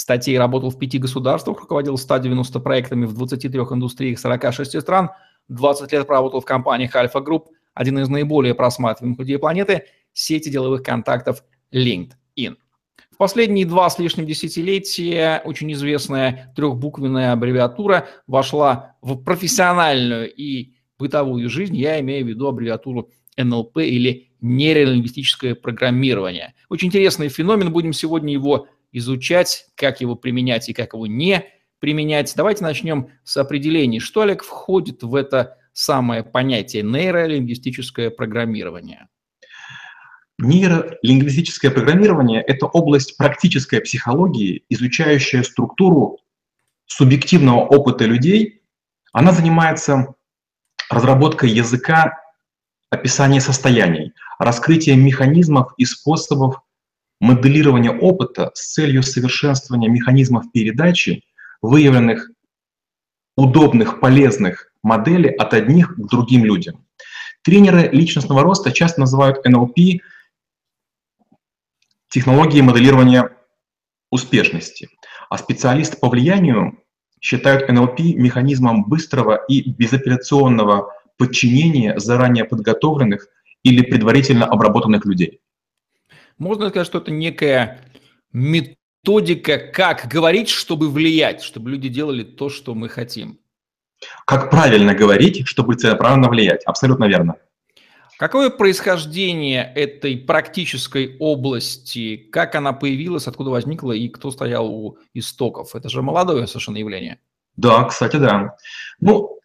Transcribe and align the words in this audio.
статей, 0.00 0.38
работал 0.38 0.70
в 0.70 0.78
пяти 0.78 0.98
государствах, 0.98 1.60
руководил 1.60 1.96
190 1.96 2.58
проектами 2.60 3.04
в 3.04 3.14
23 3.14 3.50
индустриях 3.50 4.18
46 4.18 4.80
стран, 4.80 5.10
20 5.48 5.92
лет 5.92 6.06
проработал 6.06 6.40
в 6.40 6.44
компаниях 6.44 6.94
Альфа 6.96 7.20
Групп, 7.20 7.48
один 7.74 7.98
из 7.98 8.08
наиболее 8.08 8.54
просматриваемых 8.54 9.18
людей 9.18 9.38
планеты, 9.38 9.84
сети 10.12 10.48
деловых 10.48 10.82
контактов 10.82 11.44
LinkedIn. 11.72 12.56
В 13.10 13.16
последние 13.16 13.66
два 13.66 13.90
с 13.90 13.98
лишним 13.98 14.26
десятилетия 14.26 15.42
очень 15.44 15.72
известная 15.72 16.52
трехбуквенная 16.56 17.32
аббревиатура 17.32 18.08
вошла 18.26 18.96
в 19.02 19.22
профессиональную 19.22 20.32
и 20.32 20.74
бытовую 20.98 21.48
жизнь. 21.50 21.76
Я 21.76 22.00
имею 22.00 22.24
в 22.24 22.28
виду 22.28 22.48
аббревиатуру 22.48 23.10
НЛП 23.36 23.78
или 23.78 24.30
нейролингвистическое 24.40 25.54
программирование. 25.54 26.54
Очень 26.68 26.88
интересный 26.88 27.28
феномен, 27.28 27.72
будем 27.72 27.92
сегодня 27.92 28.32
его 28.32 28.68
изучать, 28.92 29.66
как 29.74 30.00
его 30.00 30.14
применять 30.14 30.68
и 30.68 30.72
как 30.72 30.94
его 30.94 31.06
не 31.06 31.44
применять. 31.78 32.32
Давайте 32.36 32.64
начнем 32.64 33.08
с 33.24 33.36
определений. 33.36 34.00
Что, 34.00 34.22
Олег, 34.22 34.42
входит 34.44 35.02
в 35.02 35.14
это 35.14 35.56
самое 35.72 36.22
понятие 36.22 36.82
нейролингвистическое 36.82 38.10
программирование? 38.10 39.08
Нейролингвистическое 40.38 41.70
программирование– 41.70 42.42
это 42.46 42.66
область 42.66 43.16
практической 43.16 43.80
психологии, 43.80 44.64
изучающая 44.68 45.42
структуру 45.42 46.18
субъективного 46.86 47.60
опыта 47.60 48.04
людей. 48.06 48.62
Она 49.12 49.32
занимается 49.32 50.14
разработкой 50.90 51.50
языка 51.50 52.14
описания 52.90 53.40
состояний, 53.40 54.12
раскрытием 54.38 55.04
механизмов 55.04 55.72
и 55.76 55.84
способов 55.84 56.60
моделирование 57.20 57.92
опыта 57.92 58.50
с 58.54 58.72
целью 58.72 59.02
совершенствования 59.02 59.88
механизмов 59.88 60.50
передачи 60.52 61.22
выявленных 61.62 62.30
удобных, 63.36 64.00
полезных 64.00 64.72
моделей 64.82 65.30
от 65.30 65.54
одних 65.54 65.94
к 65.94 66.08
другим 66.08 66.44
людям. 66.44 66.86
Тренеры 67.42 67.88
личностного 67.92 68.42
роста 68.42 68.72
часто 68.72 69.00
называют 69.00 69.46
NLP 69.46 70.00
технологией 72.08 72.62
моделирования 72.62 73.30
успешности, 74.10 74.88
а 75.28 75.38
специалисты 75.38 75.96
по 75.96 76.08
влиянию 76.08 76.82
считают 77.20 77.68
NLP 77.70 78.14
механизмом 78.14 78.84
быстрого 78.84 79.44
и 79.46 79.70
безоперационного 79.70 80.92
подчинения 81.16 81.98
заранее 81.98 82.44
подготовленных 82.44 83.28
или 83.62 83.82
предварительно 83.82 84.46
обработанных 84.46 85.04
людей. 85.04 85.40
Можно 86.40 86.70
сказать, 86.70 86.86
что 86.86 86.98
это 86.98 87.10
некая 87.10 87.84
методика, 88.32 89.58
как 89.58 90.06
говорить, 90.08 90.48
чтобы 90.48 90.90
влиять, 90.90 91.42
чтобы 91.42 91.70
люди 91.70 91.90
делали 91.90 92.24
то, 92.24 92.48
что 92.48 92.74
мы 92.74 92.88
хотим. 92.88 93.38
Как 94.24 94.50
правильно 94.50 94.94
говорить, 94.94 95.46
чтобы 95.46 95.74
целенаправленно 95.74 96.30
влиять. 96.30 96.64
Абсолютно 96.64 97.04
верно. 97.04 97.36
Какое 98.18 98.48
происхождение 98.48 99.70
этой 99.74 100.16
практической 100.16 101.14
области, 101.18 102.16
как 102.16 102.54
она 102.54 102.72
появилась, 102.72 103.26
откуда 103.26 103.50
возникла 103.50 103.92
и 103.92 104.08
кто 104.08 104.30
стоял 104.30 104.66
у 104.66 104.96
истоков? 105.12 105.74
Это 105.74 105.90
же 105.90 106.00
молодое 106.00 106.46
совершенно 106.46 106.78
явление. 106.78 107.20
Да, 107.56 107.84
кстати, 107.84 108.16
да. 108.16 108.56
Ну, 108.98 109.39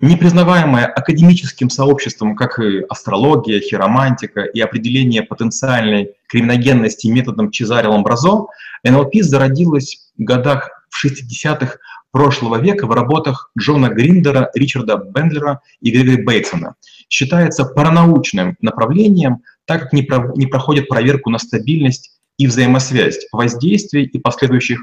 непризнаваемая 0.00 0.86
академическим 0.86 1.70
сообществом, 1.70 2.36
как 2.36 2.58
и 2.60 2.80
астрология, 2.88 3.60
хиромантика 3.60 4.42
и 4.42 4.60
определение 4.60 5.22
потенциальной 5.22 6.12
криминогенности 6.28 7.08
методом 7.08 7.50
Чезаре-Ламбразо, 7.50 8.46
НЛП 8.84 9.14
зародилась 9.20 10.10
в 10.16 10.22
годах 10.22 10.70
в 10.88 11.04
60-х 11.04 11.78
прошлого 12.12 12.56
века 12.56 12.86
в 12.86 12.92
работах 12.92 13.50
Джона 13.58 13.88
Гриндера, 13.88 14.50
Ричарда 14.54 14.96
Бендлера 14.96 15.60
и 15.80 15.90
Грегори 15.90 16.22
Бейтсона. 16.22 16.74
Считается 17.08 17.64
паранаучным 17.64 18.56
направлением, 18.60 19.42
так 19.66 19.82
как 19.82 19.92
не, 19.92 20.02
про, 20.02 20.32
не 20.34 20.46
проходит 20.46 20.88
проверку 20.88 21.30
на 21.30 21.38
стабильность 21.38 22.18
и 22.38 22.46
взаимосвязь 22.46 23.26
воздействий 23.32 24.04
и 24.04 24.18
последующих 24.18 24.80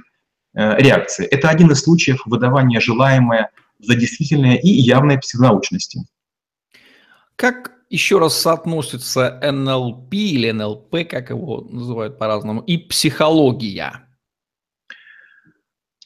э, 0.53 0.77
реакций. 0.77 1.25
Это 1.25 1.49
один 1.49 1.71
из 1.71 1.81
случаев 1.81 2.21
выдавания 2.25 2.79
желаемое 2.79 3.49
за 3.80 3.96
действительное 3.96 4.56
и 4.56 4.69
явной 4.69 5.18
псевдонаучности. 5.18 6.06
Как 7.36 7.72
еще 7.90 8.19
раз 8.19 8.40
соотносится 8.40 9.40
НЛП 9.41 10.13
или 10.13 10.52
НЛП, 10.52 11.08
как 11.09 11.30
его 11.30 11.62
называют 11.62 12.18
по-разному, 12.18 12.62
и 12.62 12.78
психология? 12.78 14.08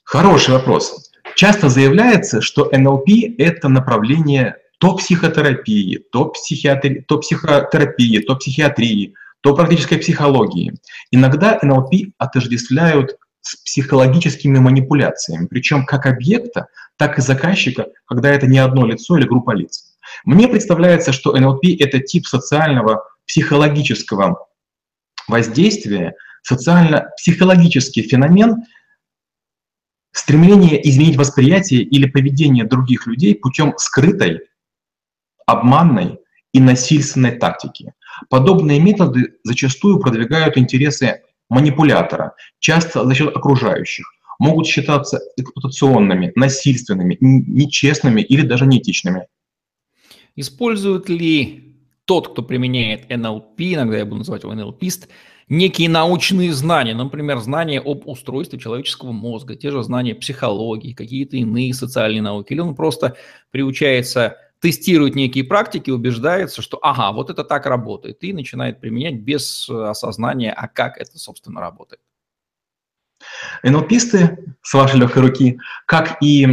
Хороший 0.03 0.55
вопрос. 0.55 1.11
Часто 1.35 1.69
заявляется, 1.69 2.41
что 2.41 2.69
НЛП– 2.71 3.09
это 3.37 3.69
направление 3.69 4.57
то 4.79 4.95
психотерапии, 4.95 6.03
то, 6.11 6.25
психиатри... 6.29 7.01
то 7.01 7.17
психотерапии, 7.19 8.19
то 8.19 8.35
психиатрии, 8.35 9.13
то 9.41 9.55
практической 9.55 9.97
психологии. 9.97 10.73
Иногда 11.11 11.59
НЛП 11.61 12.13
отождествляют 12.17 13.17
с 13.49 13.55
психологическими 13.55 14.59
манипуляциями, 14.59 15.47
причем 15.47 15.83
как 15.83 16.05
объекта, 16.05 16.67
так 16.97 17.17
и 17.17 17.21
заказчика, 17.23 17.87
когда 18.05 18.29
это 18.29 18.45
не 18.45 18.59
одно 18.59 18.85
лицо 18.85 19.17
или 19.17 19.25
группа 19.25 19.55
лиц. 19.55 19.95
Мне 20.23 20.47
представляется, 20.47 21.13
что 21.13 21.35
НЛП— 21.35 21.63
это 21.79 21.99
тип 21.99 22.27
социального 22.27 23.05
психологического 23.25 24.47
воздействия, 25.27 26.13
социально-психологический 26.43 28.03
феномен, 28.03 28.65
стремление 30.11 30.87
изменить 30.87 31.17
восприятие 31.17 31.81
или 31.81 32.07
поведение 32.07 32.65
других 32.65 33.07
людей 33.07 33.33
путем 33.33 33.73
скрытой, 33.77 34.41
обманной 35.47 36.19
и 36.53 36.59
насильственной 36.59 37.31
тактики. 37.31 37.93
Подобные 38.29 38.79
методы 38.79 39.37
зачастую 39.43 39.99
продвигают 39.99 40.55
интересы 40.55 41.23
манипулятора, 41.49 42.35
часто 42.59 43.05
за 43.05 43.15
счет 43.15 43.35
окружающих, 43.35 44.05
могут 44.39 44.67
считаться 44.67 45.19
эксплуатационными, 45.37 46.31
насильственными, 46.35 47.17
нечестными 47.19 48.21
или 48.21 48.41
даже 48.41 48.65
неэтичными. 48.65 49.27
Использует 50.35 51.09
ли 51.09 51.75
тот, 52.05 52.29
кто 52.29 52.41
применяет 52.41 53.09
НЛП, 53.09 53.59
иногда 53.59 53.97
я 53.97 54.05
буду 54.05 54.19
называть 54.19 54.43
его 54.43 54.53
НЛПист, 54.55 55.09
некие 55.49 55.89
научные 55.89 56.53
знания, 56.53 56.95
например, 56.95 57.39
знания 57.39 57.81
об 57.81 58.07
устройстве 58.07 58.57
человеческого 58.57 59.11
мозга, 59.11 59.55
те 59.55 59.71
же 59.71 59.83
знания 59.83 60.15
психологии, 60.15 60.93
какие-то 60.93 61.37
иные 61.37 61.73
социальные 61.73 62.21
науки, 62.21 62.53
или 62.53 62.61
он 62.61 62.75
просто 62.75 63.17
приучается 63.51 64.37
тестирует 64.59 65.15
некие 65.15 65.43
практики, 65.43 65.91
убеждается, 65.91 66.61
что 66.61 66.79
ага, 66.81 67.11
вот 67.11 67.29
это 67.29 67.43
так 67.43 67.65
работает, 67.65 68.23
и 68.23 68.33
начинает 68.33 68.81
применять 68.81 69.21
без 69.21 69.69
осознания, 69.69 70.51
а 70.51 70.67
как 70.67 70.97
это, 70.97 71.17
собственно, 71.17 71.61
работает. 71.61 72.01
НЛПисты 73.63 74.37
с 74.61 74.73
вашей 74.73 74.99
легкой 74.99 75.23
руки, 75.23 75.59
как 75.85 76.17
и 76.21 76.45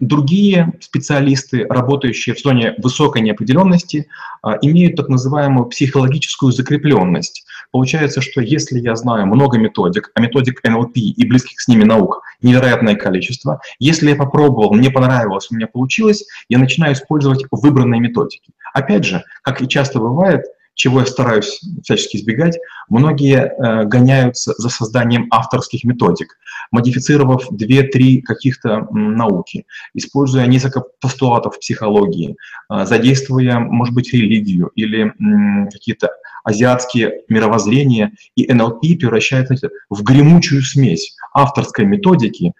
другие 0.00 0.72
специалисты, 0.80 1.66
работающие 1.68 2.34
в 2.34 2.38
зоне 2.38 2.74
высокой 2.78 3.22
неопределенности, 3.22 4.08
а, 4.42 4.56
имеют 4.60 4.96
так 4.96 5.08
называемую 5.08 5.66
психологическую 5.66 6.52
закрепленность. 6.52 7.44
Получается, 7.72 8.20
что 8.20 8.40
если 8.40 8.78
я 8.78 8.94
знаю 8.94 9.26
много 9.26 9.58
методик, 9.58 10.10
а 10.14 10.20
методик 10.20 10.62
НЛП 10.62 10.96
и 10.96 11.26
близких 11.26 11.60
с 11.60 11.66
ними 11.66 11.84
наук 11.84 12.22
невероятное 12.42 12.94
количество, 12.94 13.60
если 13.78 14.10
я 14.10 14.16
попробовал, 14.16 14.72
мне 14.74 14.90
понравилось, 14.90 15.48
у 15.50 15.56
меня 15.56 15.66
получилось, 15.66 16.24
я 16.48 16.58
начинаю 16.58 16.92
использовать 16.92 17.44
выбранные 17.50 18.00
методики. 18.00 18.52
Опять 18.74 19.04
же, 19.04 19.24
как 19.42 19.62
и 19.62 19.68
часто 19.68 19.98
бывает, 19.98 20.44
чего 20.74 21.00
я 21.00 21.06
стараюсь 21.06 21.60
всячески 21.82 22.16
избегать, 22.16 22.58
многие 22.88 23.46
э, 23.46 23.84
гоняются 23.84 24.54
за 24.58 24.68
созданием 24.68 25.28
авторских 25.30 25.84
методик, 25.84 26.36
модифицировав 26.70 27.50
2-3 27.52 28.22
каких-то 28.22 28.86
науки, 28.90 29.66
используя 29.94 30.46
несколько 30.46 30.82
постулатов 31.00 31.58
психологии, 31.60 32.36
э, 32.70 32.86
задействуя, 32.86 33.58
может 33.58 33.94
быть, 33.94 34.12
религию 34.12 34.70
или 34.74 35.06
э, 35.06 35.70
какие-то 35.70 36.10
азиатские 36.42 37.22
мировоззрения, 37.28 38.12
и 38.36 38.52
НЛП 38.52 38.80
превращается 38.80 39.70
в 39.88 40.02
гремучую 40.02 40.62
смесь 40.62 41.16
авторской 41.32 41.86
методики, 41.86 42.52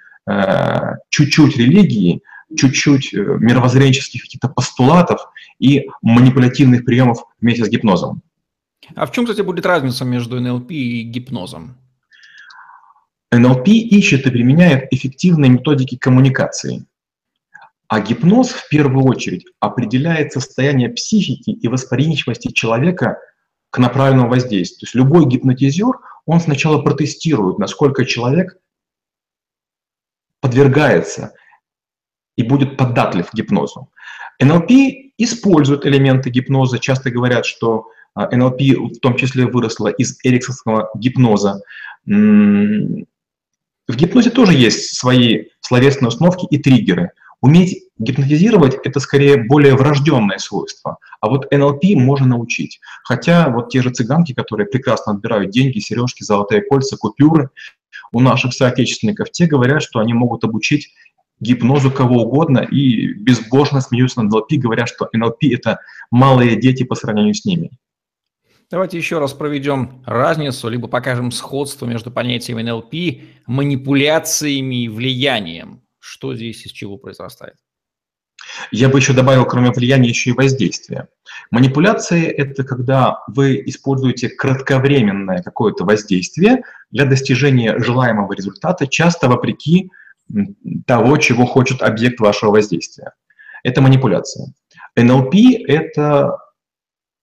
чуть-чуть 1.10 1.58
религии, 1.58 2.22
чуть-чуть 2.56 3.12
мировоззренческих 3.12 4.22
каких-то 4.22 4.48
постулатов 4.48 5.20
и 5.64 5.88
манипулятивных 6.02 6.84
приемов 6.84 7.24
вместе 7.40 7.64
с 7.64 7.68
гипнозом. 7.68 8.22
А 8.94 9.06
в 9.06 9.12
чем, 9.12 9.24
кстати, 9.24 9.40
будет 9.40 9.64
разница 9.64 10.04
между 10.04 10.38
НЛП 10.38 10.70
и 10.70 11.02
гипнозом? 11.02 11.78
НЛП 13.32 13.68
ищет 13.68 14.26
и 14.26 14.30
применяет 14.30 14.92
эффективные 14.92 15.50
методики 15.50 15.96
коммуникации. 15.96 16.84
А 17.88 18.00
гипноз 18.00 18.50
в 18.50 18.68
первую 18.68 19.06
очередь 19.06 19.46
определяет 19.58 20.32
состояние 20.32 20.90
психики 20.90 21.50
и 21.50 21.68
восприимчивости 21.68 22.52
человека 22.52 23.18
к 23.70 23.78
направленному 23.78 24.28
воздействию. 24.28 24.80
То 24.80 24.84
есть 24.84 24.94
любой 24.94 25.26
гипнотизер, 25.26 25.94
он 26.26 26.40
сначала 26.40 26.82
протестирует, 26.82 27.58
насколько 27.58 28.04
человек 28.04 28.58
подвергается 30.40 31.32
и 32.36 32.42
будет 32.42 32.76
податлив 32.76 33.32
гипнозу. 33.32 33.90
НЛП 34.40 34.70
использует 35.18 35.86
элементы 35.86 36.30
гипноза. 36.30 36.78
Часто 36.78 37.10
говорят, 37.10 37.46
что 37.46 37.86
а, 38.14 38.34
НЛП 38.34 38.60
в 38.60 39.00
том 39.00 39.16
числе 39.16 39.46
выросла 39.46 39.88
из 39.88 40.18
эриксонского 40.22 40.90
гипноза. 40.94 41.60
В 42.06 43.04
гипнозе 43.96 44.30
тоже 44.30 44.54
есть 44.54 44.96
свои 44.96 45.46
словесные 45.60 46.08
установки 46.08 46.46
и 46.46 46.58
триггеры. 46.58 47.10
Уметь 47.40 47.84
гипнотизировать– 47.98 48.78
это 48.84 49.00
скорее 49.00 49.36
более 49.36 49.74
врожденное 49.74 50.38
свойство, 50.38 50.96
а 51.20 51.28
вот 51.28 51.50
НЛП 51.52 51.84
можно 51.96 52.26
научить. 52.26 52.80
Хотя 53.02 53.50
вот 53.50 53.68
те 53.68 53.82
же 53.82 53.90
цыганки, 53.90 54.32
которые 54.32 54.66
прекрасно 54.66 55.12
отбирают 55.12 55.50
деньги, 55.50 55.78
сережки, 55.78 56.22
золотые 56.22 56.62
кольца, 56.62 56.96
купюры, 56.96 57.50
у 58.12 58.20
наших 58.20 58.54
соотечественников, 58.54 59.30
те 59.30 59.46
говорят, 59.46 59.82
что 59.82 59.98
они 59.98 60.14
могут 60.14 60.44
обучить 60.44 60.94
гипнозу 61.40 61.90
кого 61.90 62.22
угодно 62.22 62.58
и 62.58 63.12
безбожно 63.14 63.80
смеются 63.80 64.22
над 64.22 64.32
НЛП, 64.32 64.52
говорят, 64.54 64.88
что 64.88 65.08
НЛП– 65.12 65.38
это 65.42 65.80
малые 66.10 66.56
дети 66.56 66.84
по 66.84 66.94
сравнению 66.94 67.34
с 67.34 67.44
ними. 67.44 67.70
Давайте 68.70 68.96
еще 68.96 69.18
раз 69.18 69.34
проведем 69.34 70.02
разницу, 70.06 70.68
либо 70.68 70.88
покажем 70.88 71.30
сходство 71.30 71.86
между 71.86 72.10
понятиями 72.10 72.62
НЛП, 72.62 73.22
манипуляциями 73.46 74.84
и 74.84 74.88
влиянием. 74.88 75.82
Что 76.00 76.34
здесь 76.34 76.64
из 76.66 76.72
чего 76.72 76.96
произрастает? 76.96 77.56
Я 78.70 78.88
бы 78.88 78.98
еще 78.98 79.12
добавил, 79.12 79.44
кроме 79.44 79.70
влияния, 79.70 80.08
еще 80.08 80.30
и 80.30 80.32
воздействия. 80.34 81.08
Манипуляции– 81.50 82.24
это 82.26 82.64
когда 82.64 83.20
вы 83.28 83.62
используете 83.66 84.28
кратковременное 84.28 85.42
какое-то 85.42 85.84
воздействие 85.84 86.62
для 86.90 87.04
достижения 87.04 87.78
желаемого 87.78 88.32
результата, 88.32 88.86
часто 88.86 89.28
вопреки 89.28 89.90
того, 90.86 91.16
чего 91.18 91.46
хочет 91.46 91.82
объект 91.82 92.20
вашего 92.20 92.50
воздействия. 92.50 93.12
Это 93.62 93.80
манипуляция. 93.80 94.52
НЛП– 94.96 95.34
это 95.68 96.38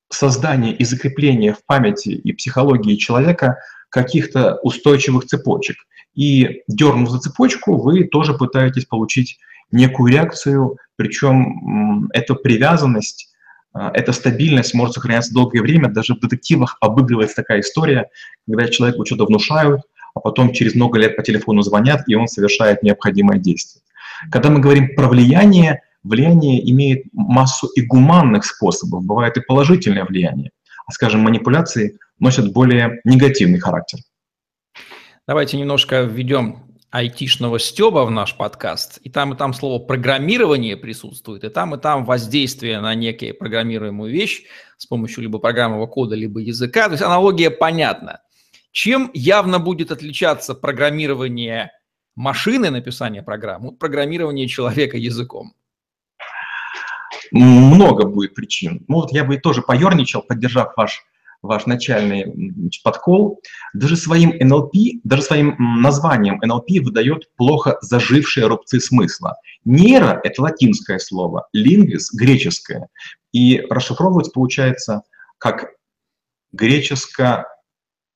создание 0.09 0.75
и 0.75 0.83
закрепление 0.83 1.53
в 1.53 1.65
памяти 1.65 2.09
и 2.09 2.33
психологии 2.33 2.95
человека 2.95 3.57
каких-то 3.89 4.59
устойчивых 4.63 5.25
цепочек. 5.25 5.77
И 6.13 6.62
дернув 6.68 7.09
за 7.09 7.19
цепочку, 7.19 7.77
вы 7.77 8.03
тоже 8.03 8.33
пытаетесь 8.33 8.86
получить 8.86 9.39
некую 9.71 10.12
реакцию, 10.12 10.77
причем 10.97 12.09
эта 12.13 12.36
привязанность, 12.36 13.33
а, 13.74 13.92
эта 13.94 14.12
стабильность 14.12 14.74
может 14.74 14.95
сохраняться 14.95 15.33
долгое 15.33 15.62
время. 15.62 15.89
Даже 15.89 16.13
в 16.13 16.19
детективах 16.19 16.77
обыгрывается 16.81 17.38
такая 17.38 17.62
история, 17.62 18.09
когда 18.45 18.68
человеку 18.68 19.06
что-то 19.06 19.25
внушают, 19.25 19.81
а 20.13 20.19
потом 20.19 20.53
через 20.53 20.75
много 20.75 20.99
лет 20.99 21.15
по 21.15 21.23
телефону 21.23 21.61
звонят, 21.61 22.01
и 22.07 22.15
он 22.15 22.27
совершает 22.27 22.83
необходимое 22.83 23.39
действие. 23.39 23.83
Когда 24.31 24.49
мы 24.49 24.59
говорим 24.59 24.95
про 24.95 25.07
влияние, 25.07 25.81
влияние 26.03 26.69
имеет 26.71 27.05
массу 27.13 27.67
и 27.75 27.81
гуманных 27.81 28.45
способов, 28.45 29.03
бывает 29.03 29.37
и 29.37 29.41
положительное 29.41 30.05
влияние, 30.05 30.51
а, 30.85 30.91
скажем, 30.91 31.21
манипуляции 31.21 31.97
носят 32.19 32.53
более 32.53 32.99
негативный 33.03 33.59
характер. 33.59 33.99
Давайте 35.27 35.57
немножко 35.57 36.01
введем 36.01 36.71
айтишного 36.91 37.57
стеба 37.57 38.05
в 38.05 38.11
наш 38.11 38.35
подкаст, 38.35 38.99
и 39.01 39.09
там 39.09 39.33
и 39.33 39.37
там 39.37 39.53
слово 39.53 39.79
программирование 39.83 40.75
присутствует, 40.75 41.43
и 41.43 41.49
там 41.49 41.73
и 41.73 41.79
там 41.79 42.03
воздействие 42.03 42.81
на 42.81 42.93
некие 42.95 43.33
программируемую 43.33 44.11
вещь 44.11 44.43
с 44.77 44.85
помощью 44.85 45.23
либо 45.23 45.39
программного 45.39 45.87
кода, 45.87 46.15
либо 46.15 46.41
языка. 46.41 46.87
То 46.87 46.93
есть 46.93 47.03
аналогия 47.03 47.49
понятна. 47.49 48.19
Чем 48.71 49.12
явно 49.13 49.59
будет 49.59 49.91
отличаться 49.91 50.56
программирование 50.56 51.71
машины 52.15 52.69
написания 52.69 53.21
программ 53.21 53.68
от 53.68 53.79
программирования 53.79 54.47
человека 54.47 54.97
языком? 54.97 55.53
Много 57.31 58.06
будет 58.07 58.33
причин. 58.33 58.83
Ну 58.88 58.95
вот 58.95 59.12
я 59.12 59.23
бы 59.23 59.38
тоже 59.38 59.62
поерничал, 59.62 60.21
поддержав 60.21 60.73
ваш, 60.77 61.03
ваш 61.41 61.65
начальный 61.65 62.33
подкол. 62.83 63.41
Даже 63.73 63.97
своим 63.97 64.33
НЛП, 64.39 64.73
даже 65.03 65.21
своим 65.21 65.56
названием 65.81 66.39
НЛП 66.41 66.69
выдает 66.81 67.33
плохо 67.35 67.77
зажившие 67.81 68.47
рубцы 68.47 68.79
смысла. 68.79 69.35
Нейро– 69.65 70.19
это 70.23 70.41
латинское 70.41 71.00
слово, 71.00 71.47
лингвис– 71.53 72.12
греческое. 72.13 72.88
И 73.33 73.62
расшифровывается, 73.69 74.31
получается, 74.33 75.03
как 75.38 75.71
греческо 76.51 77.45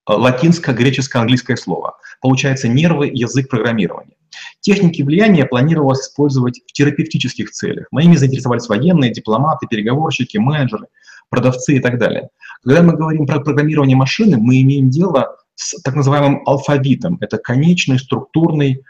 латинско-греческо-английское 0.07 1.55
слово. 1.55 1.97
Получается 2.21 2.67
нервы, 2.67 3.09
язык 3.13 3.49
программирования. 3.49 4.15
Техники 4.59 5.01
влияния 5.01 5.45
планировалось 5.45 6.01
использовать 6.01 6.61
в 6.67 6.73
терапевтических 6.73 7.51
целях. 7.51 7.87
Моими 7.91 8.15
заинтересовались 8.15 8.67
военные, 8.67 9.11
дипломаты, 9.11 9.67
переговорщики, 9.67 10.37
менеджеры, 10.37 10.87
продавцы 11.29 11.77
и 11.77 11.79
так 11.79 11.97
далее. 11.97 12.29
Когда 12.63 12.81
мы 12.81 12.93
говорим 12.93 13.25
про 13.25 13.39
программирование 13.39 13.95
машины, 13.95 14.37
мы 14.37 14.61
имеем 14.61 14.89
дело 14.89 15.37
с 15.55 15.81
так 15.81 15.95
называемым 15.95 16.41
алфавитом. 16.45 17.17
Это 17.21 17.37
конечный 17.37 17.99
структурный 17.99 18.83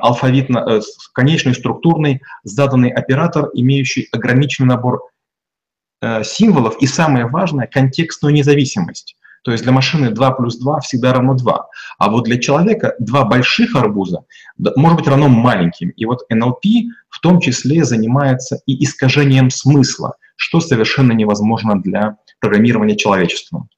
алфавит, 0.00 0.50
э, 0.50 0.80
конечный 1.12 1.54
структурный 1.54 2.22
заданный 2.42 2.90
оператор, 2.90 3.50
имеющий 3.54 4.08
ограниченный 4.12 4.68
набор 4.68 5.02
э, 6.02 6.24
символов 6.24 6.76
и, 6.80 6.86
самое 6.86 7.26
важное, 7.26 7.66
контекстную 7.66 8.34
независимость. 8.34 9.16
То 9.42 9.52
есть 9.52 9.64
для 9.64 9.72
машины 9.72 10.10
2 10.10 10.30
плюс 10.32 10.58
2 10.58 10.80
всегда 10.80 11.12
равно 11.14 11.34
2. 11.34 11.66
А 11.98 12.10
вот 12.10 12.24
для 12.24 12.38
человека 12.38 12.94
два 12.98 13.24
больших 13.24 13.74
арбуза 13.74 14.24
может 14.76 14.98
быть 14.98 15.08
равно 15.08 15.28
маленьким. 15.28 15.90
И 15.90 16.04
вот 16.04 16.20
НЛП 16.28 16.64
в 17.08 17.20
том 17.20 17.40
числе 17.40 17.84
занимается 17.84 18.60
и 18.66 18.84
искажением 18.84 19.50
смысла, 19.50 20.14
что 20.36 20.60
совершенно 20.60 21.12
невозможно 21.12 21.80
для 21.80 22.16
программирования 22.40 22.96
человечеством. 22.96 23.68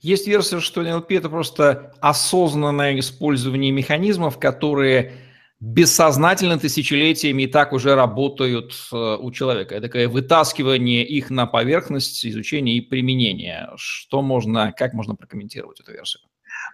Есть 0.00 0.26
версия, 0.28 0.60
что 0.60 0.82
НЛП– 0.82 1.10
это 1.12 1.28
просто 1.28 1.92
осознанное 2.00 2.98
использование 2.98 3.72
механизмов, 3.72 4.38
которые 4.38 5.12
бессознательно 5.60 6.58
тысячелетиями 6.58 7.42
и 7.42 7.46
так 7.46 7.72
уже 7.72 7.94
работают 7.94 8.74
э, 8.92 9.16
у 9.18 9.30
человека. 9.32 9.74
Это 9.74 9.86
такое 9.86 10.08
вытаскивание 10.08 11.04
их 11.04 11.30
на 11.30 11.46
поверхность, 11.46 12.26
изучение 12.26 12.76
и 12.76 12.80
применение. 12.80 13.70
Что 13.76 14.20
можно, 14.20 14.72
как 14.76 14.92
можно 14.92 15.14
прокомментировать 15.14 15.80
эту 15.80 15.92
версию? 15.92 16.22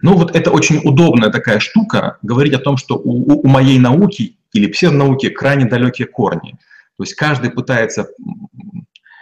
Ну 0.01 0.15
вот 0.15 0.35
это 0.35 0.51
очень 0.51 0.81
удобная 0.83 1.29
такая 1.29 1.59
штука, 1.59 2.17
говорить 2.21 2.53
о 2.53 2.59
том, 2.59 2.77
что 2.77 2.95
у, 2.95 3.41
у 3.41 3.47
моей 3.47 3.79
науки 3.79 4.37
или 4.51 4.67
псевдонауки 4.67 5.29
крайне 5.29 5.65
далекие 5.65 6.07
корни. 6.07 6.57
То 6.97 7.03
есть 7.03 7.15
каждый 7.15 7.51
пытается 7.51 8.07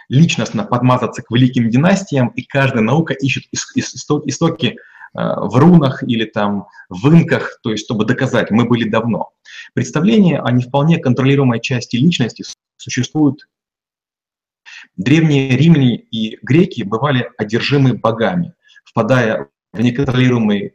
личностно 0.08 0.64
подмазаться 0.64 1.22
к 1.22 1.30
великим 1.30 1.70
династиям, 1.70 2.28
и 2.28 2.42
каждая 2.42 2.82
наука 2.82 3.14
ищет 3.14 3.44
истоки 3.52 4.76
Э, 5.14 5.34
в 5.36 5.56
рунах 5.56 6.02
или 6.02 6.24
там 6.24 6.68
в 6.88 7.06
инках, 7.08 7.58
то 7.62 7.70
есть 7.70 7.84
чтобы 7.84 8.06
доказать, 8.06 8.50
мы 8.50 8.64
были 8.64 8.88
давно. 8.88 9.32
Представление 9.74 10.40
о 10.40 10.50
не 10.50 10.62
вполне 10.62 10.98
контролируемой 10.98 11.60
части 11.60 11.96
личности 11.96 12.44
существует. 12.76 13.48
Древние 14.96 15.56
римляне 15.56 15.96
и 15.96 16.38
греки 16.42 16.82
бывали 16.82 17.30
одержимы 17.38 17.94
богами. 17.94 18.54
Впадая 18.84 19.48
в 19.72 19.80
неконтролируемую 19.80 20.74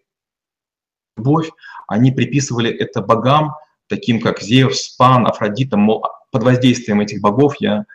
любовь, 1.16 1.50
они 1.88 2.12
приписывали 2.12 2.72
это 2.72 3.02
богам, 3.02 3.54
таким 3.88 4.20
как 4.20 4.42
Зевс, 4.42 4.96
Пан, 4.98 5.28
Афродита, 5.28 5.78
мол, 5.78 6.04
под 6.32 6.44
воздействием 6.44 7.00
этих 7.02 7.22
богов 7.22 7.56
я 7.60 7.86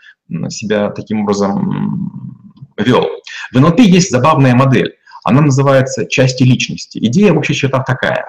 себя 0.48 0.90
таким 0.90 1.22
образом 1.22 2.72
вел. 2.76 3.08
В 3.52 3.60
НЛП 3.60 3.80
есть 3.80 4.10
забавная 4.10 4.54
модель. 4.54 4.96
Она 5.24 5.40
называется 5.40 6.06
«Части 6.06 6.42
личности». 6.42 6.98
Идея 6.98 7.32
в 7.32 7.38
общих 7.38 7.56
чертах 7.56 7.84
такая. 7.84 8.26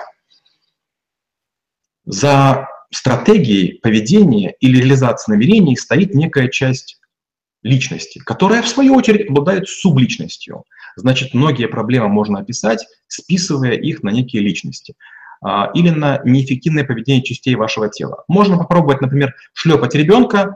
За 2.06 2.68
стратегией 2.92 3.80
поведения 3.80 4.56
или 4.60 4.78
реализации 4.78 5.32
намерений 5.32 5.76
стоит 5.76 6.14
некая 6.14 6.48
часть 6.50 7.00
личности, 7.64 8.20
которая, 8.20 8.62
в 8.62 8.68
свою 8.68 8.96
очередь, 8.96 9.30
обладает 9.30 9.68
субличностью. 9.68 10.64
Значит, 10.96 11.34
многие 11.34 11.68
проблемы 11.68 12.10
можно 12.10 12.40
описать, 12.40 12.86
списывая 13.08 13.74
их 13.74 14.04
на 14.04 14.10
некие 14.10 14.42
личности. 14.42 14.96
а, 15.46 15.70
или 15.74 15.90
на 15.90 16.22
неэффективное 16.24 16.86
поведение 16.86 17.22
частей 17.22 17.56
вашего 17.56 17.90
тела. 17.90 18.24
Можно 18.30 18.58
попробовать, 18.58 19.02
например, 19.02 19.36
шлепать 19.54 19.94
ребенка 19.94 20.56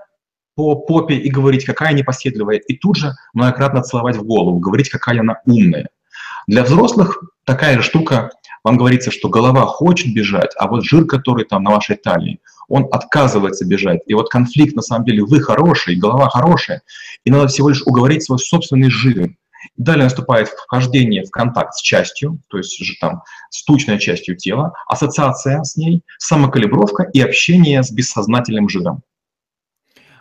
по 0.56 0.76
попе 0.76 1.16
и 1.16 1.30
говорить, 1.30 1.66
какая 1.66 1.94
непоседливая, 1.94 2.58
и 2.58 2.76
тут 2.76 2.96
же 2.96 3.12
многократно 3.34 3.84
целовать 3.84 4.16
в 4.16 4.24
голову, 4.24 4.60
говорить, 4.60 4.90
какая 4.90 5.20
она 5.20 5.42
умная. 5.46 5.90
Для 6.48 6.64
взрослых 6.64 7.22
такая 7.46 7.76
же 7.76 7.84
штука, 7.84 8.32
вам 8.68 8.78
говорится, 8.78 9.12
что 9.12 9.30
голова 9.30 9.66
хочет 9.66 10.14
бежать, 10.14 10.52
а 10.58 10.68
вот 10.68 10.84
жир, 10.84 11.06
который 11.06 11.46
там 11.46 11.64
на 11.64 11.72
вашей 11.72 11.96
талии, 11.96 12.40
он 12.68 12.88
отказывается 12.92 13.66
бежать. 13.66 14.02
И 14.08 14.14
вот 14.14 14.30
конфликт, 14.30 14.76
на 14.76 14.82
самом 14.82 15.06
деле, 15.06 15.24
вы 15.24 15.40
хороший, 15.40 15.96
голова 15.96 16.30
хорошая, 16.30 16.82
и 17.24 17.32
надо 17.32 17.48
всего 17.48 17.70
лишь 17.70 17.82
уговорить 17.84 18.24
свой 18.24 18.40
собственный 18.40 18.90
жир. 18.90 19.30
Далее 19.78 20.04
наступает 20.04 20.50
вхождение 20.50 21.24
в 21.24 21.32
контакт 21.32 21.76
с 21.76 21.82
частью, 21.82 22.40
то 22.50 22.58
есть 22.58 22.78
же 22.78 22.94
там 23.00 23.24
с 23.50 23.64
тучной 23.64 24.00
частью 24.00 24.36
тела, 24.36 24.74
ассоциация 24.88 25.64
с 25.64 25.78
ней, 25.78 26.04
самокалибровка 26.20 27.04
и 27.04 27.22
общение 27.22 27.84
с 27.84 27.92
бессознательным 27.92 28.68
жиром. 28.68 29.02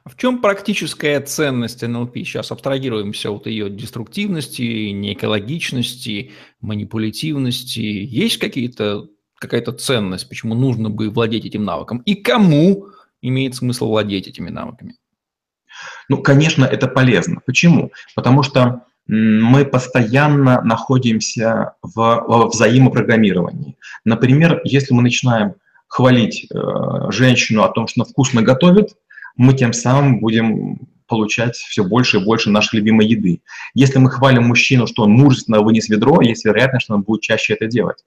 В 0.06 0.14
чем 0.14 0.40
практическая 0.40 1.20
ценность 1.20 1.82
НЛП? 1.82 2.14
Сейчас 2.18 2.52
абстрагируемся 2.52 3.32
от 3.32 3.48
ее 3.48 3.68
деструктивности, 3.68 4.62
неэкологичности, 4.90 6.30
манипулятивности. 6.60 7.80
Есть 7.80 8.38
какие-то, 8.38 9.08
какая-то 9.40 9.72
ценность, 9.72 10.28
почему 10.28 10.54
нужно 10.54 10.90
бы 10.90 11.10
владеть 11.10 11.44
этим 11.44 11.64
навыком? 11.64 11.98
И 12.06 12.14
кому 12.14 12.86
имеет 13.20 13.56
смысл 13.56 13.88
владеть 13.88 14.28
этими 14.28 14.48
навыками? 14.48 14.94
Ну, 16.08 16.22
конечно, 16.22 16.64
это 16.64 16.86
полезно. 16.86 17.40
Почему? 17.44 17.90
Потому 18.14 18.44
что 18.44 18.84
мы 19.08 19.64
постоянно 19.64 20.62
находимся 20.62 21.72
в, 21.82 22.48
взаимопрограммировании. 22.52 23.76
Например, 24.04 24.60
если 24.62 24.94
мы 24.94 25.02
начинаем 25.02 25.54
хвалить 25.88 26.46
э, 26.52 27.10
женщину 27.10 27.64
о 27.64 27.68
том, 27.68 27.88
что 27.88 28.02
она 28.02 28.10
вкусно 28.10 28.42
готовит, 28.42 28.94
мы 29.37 29.55
тем 29.55 29.73
самым 29.73 30.21
будем 30.21 30.78
получать 31.09 31.55
все 31.55 31.85
больше 31.85 32.19
и 32.19 32.25
больше 32.25 32.50
нашей 32.50 32.76
любимой 32.76 33.07
еды. 33.07 33.40
Если 33.75 33.99
мы 33.99 34.11
хвалим 34.11 34.45
мужчину, 34.45 34.87
что 34.87 35.02
он 35.05 35.12
мужественно 35.12 35.61
вынес 35.61 35.88
ведро, 35.88 36.21
есть 36.21 36.45
вероятность, 36.45 36.85
что 36.85 36.95
он 36.95 37.02
будет 37.02 37.23
чаще 37.23 37.55
это 37.55 37.66
делать. 37.66 37.99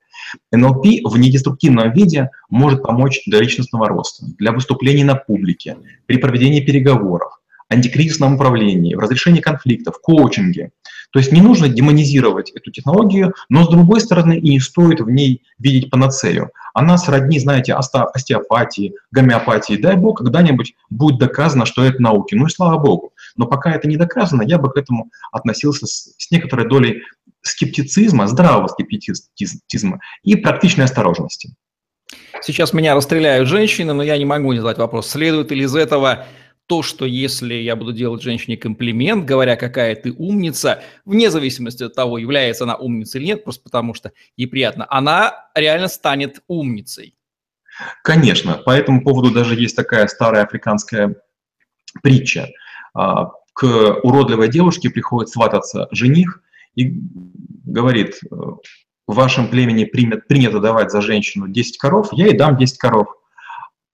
НЛП 0.52 0.86
в 1.04 1.18
недеструктивном 1.18 1.92
виде 1.92 2.30
может 2.50 2.82
помочь 2.82 3.22
для 3.26 3.40
личностного 3.40 3.88
роста, 3.88 4.26
для 4.38 4.52
выступлений 4.52 5.04
на 5.04 5.14
публике, 5.14 5.76
при 6.06 6.18
проведении 6.18 6.60
переговоров, 6.60 7.40
антикризисном 7.68 8.34
управлении, 8.34 8.94
в 8.94 8.98
разрешении 8.98 9.40
конфликтов, 9.40 10.00
коучинге. 10.02 10.72
То 11.12 11.18
есть 11.18 11.32
не 11.32 11.40
нужно 11.40 11.68
демонизировать 11.68 12.50
эту 12.50 12.70
технологию, 12.70 13.34
но 13.48 13.64
с 13.64 13.68
другой 13.68 14.00
стороны 14.00 14.38
и 14.38 14.50
не 14.50 14.60
стоит 14.60 15.00
в 15.00 15.10
ней 15.10 15.42
видеть 15.58 15.90
панацею. 15.90 16.50
Она 16.72 16.98
сродни, 16.98 17.38
знаете, 17.40 17.74
остеопатии, 17.74 18.94
гомеопатии. 19.10 19.76
Дай 19.76 19.96
бог, 19.96 20.18
когда-нибудь 20.18 20.74
будет 20.88 21.18
доказано, 21.18 21.66
что 21.66 21.84
это 21.84 22.00
науки. 22.00 22.34
Ну 22.34 22.46
и 22.46 22.50
слава 22.50 22.78
богу. 22.78 23.12
Но 23.36 23.46
пока 23.46 23.72
это 23.72 23.88
не 23.88 23.96
доказано, 23.96 24.42
я 24.42 24.58
бы 24.58 24.70
к 24.70 24.76
этому 24.76 25.10
относился 25.32 25.86
с, 25.86 26.14
с 26.16 26.30
некоторой 26.30 26.68
долей 26.68 27.02
скептицизма, 27.42 28.28
здравого 28.28 28.68
скептицизма 28.68 30.00
и 30.22 30.36
практичной 30.36 30.84
осторожности. 30.84 31.54
Сейчас 32.42 32.72
меня 32.72 32.94
расстреляют 32.94 33.48
женщины, 33.48 33.92
но 33.92 34.02
я 34.02 34.16
не 34.16 34.24
могу 34.24 34.52
не 34.52 34.60
задать 34.60 34.78
вопрос, 34.78 35.08
следует 35.08 35.50
ли 35.50 35.62
из 35.62 35.74
этого 35.74 36.26
то, 36.70 36.82
что 36.82 37.04
если 37.04 37.54
я 37.54 37.74
буду 37.74 37.92
делать 37.92 38.22
женщине 38.22 38.56
комплимент, 38.56 39.24
говоря, 39.24 39.56
какая 39.56 39.96
ты 39.96 40.12
умница, 40.12 40.84
вне 41.04 41.28
зависимости 41.28 41.82
от 41.82 41.96
того, 41.96 42.16
является 42.16 42.62
она 42.62 42.76
умницей 42.76 43.20
или 43.20 43.26
нет, 43.26 43.42
просто 43.42 43.64
потому 43.64 43.92
что 43.92 44.12
ей 44.36 44.46
приятно, 44.46 44.86
она 44.88 45.48
реально 45.56 45.88
станет 45.88 46.44
умницей. 46.46 47.16
Конечно, 48.04 48.54
по 48.54 48.70
этому 48.70 49.02
поводу 49.02 49.32
даже 49.32 49.56
есть 49.56 49.74
такая 49.74 50.06
старая 50.06 50.44
африканская 50.44 51.16
притча. 52.04 52.46
А, 52.94 53.32
к 53.52 53.64
уродливой 54.04 54.48
девушке 54.48 54.90
приходит 54.90 55.28
свататься 55.28 55.88
жених 55.90 56.40
и 56.76 56.92
говорит, 57.64 58.20
в 58.30 58.60
вашем 59.08 59.48
племени 59.48 59.86
принято 59.86 60.60
давать 60.60 60.92
за 60.92 61.00
женщину 61.00 61.48
10 61.48 61.78
коров, 61.78 62.10
я 62.12 62.26
ей 62.26 62.36
дам 62.36 62.56
10 62.56 62.78
коров 62.78 63.08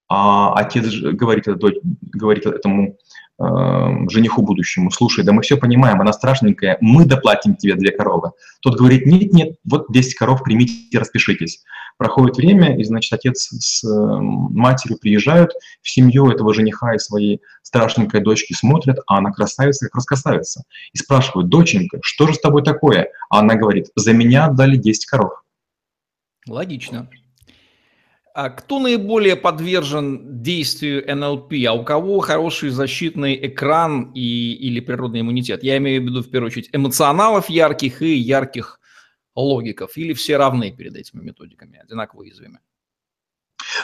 а 0.08 0.52
отец 0.54 0.86
говорит, 0.94 1.46
говорит 1.46 2.46
этому 2.46 2.96
э, 3.38 4.08
жениху 4.08 4.42
будущему, 4.42 4.90
слушай, 4.92 5.24
да 5.24 5.32
мы 5.32 5.42
все 5.42 5.56
понимаем, 5.56 6.00
она 6.00 6.12
страшненькая, 6.12 6.78
мы 6.80 7.04
доплатим 7.04 7.56
тебе 7.56 7.74
две 7.74 7.90
коровы. 7.90 8.30
Тот 8.60 8.76
говорит, 8.76 9.04
нет, 9.04 9.32
нет, 9.32 9.56
вот 9.64 9.86
10 9.90 10.14
коров 10.14 10.44
примите, 10.44 10.96
распишитесь. 10.96 11.64
Проходит 11.98 12.36
время, 12.36 12.78
и, 12.78 12.84
значит, 12.84 13.12
отец 13.12 13.48
с 13.50 13.82
э, 13.82 14.20
матерью 14.20 14.98
приезжают 14.98 15.52
в 15.82 15.90
семью 15.90 16.30
этого 16.30 16.54
жениха 16.54 16.94
и 16.94 16.98
своей 16.98 17.40
страшненькой 17.62 18.20
дочки 18.20 18.52
смотрят, 18.52 18.98
а 19.08 19.18
она 19.18 19.32
красавица, 19.32 19.86
как 19.86 19.96
раскрасавица. 19.96 20.62
И 20.92 20.98
спрашивают, 20.98 21.48
доченька, 21.48 21.98
что 22.02 22.28
же 22.28 22.34
с 22.34 22.40
тобой 22.40 22.62
такое? 22.62 23.08
А 23.28 23.40
она 23.40 23.56
говорит, 23.56 23.88
за 23.96 24.12
меня 24.12 24.44
отдали 24.44 24.76
10 24.76 25.06
коров. 25.06 25.42
Логично. 26.46 27.08
А 28.36 28.50
кто 28.50 28.80
наиболее 28.80 29.34
подвержен 29.34 30.42
действию 30.42 31.02
НЛП, 31.08 31.54
а 31.66 31.72
у 31.72 31.84
кого 31.84 32.20
хороший 32.20 32.68
защитный 32.68 33.34
экран 33.46 34.12
и, 34.12 34.52
или 34.52 34.80
природный 34.80 35.22
иммунитет? 35.22 35.64
Я 35.64 35.78
имею 35.78 36.02
в 36.02 36.04
виду, 36.04 36.22
в 36.22 36.28
первую 36.28 36.48
очередь, 36.48 36.68
эмоционалов 36.70 37.48
ярких 37.48 38.02
и 38.02 38.14
ярких 38.14 38.78
логиков, 39.34 39.96
или 39.96 40.12
все 40.12 40.36
равны 40.36 40.70
перед 40.70 40.96
этими 40.96 41.22
методиками, 41.22 41.80
одинаково 41.82 42.20
уязвимы? 42.20 42.58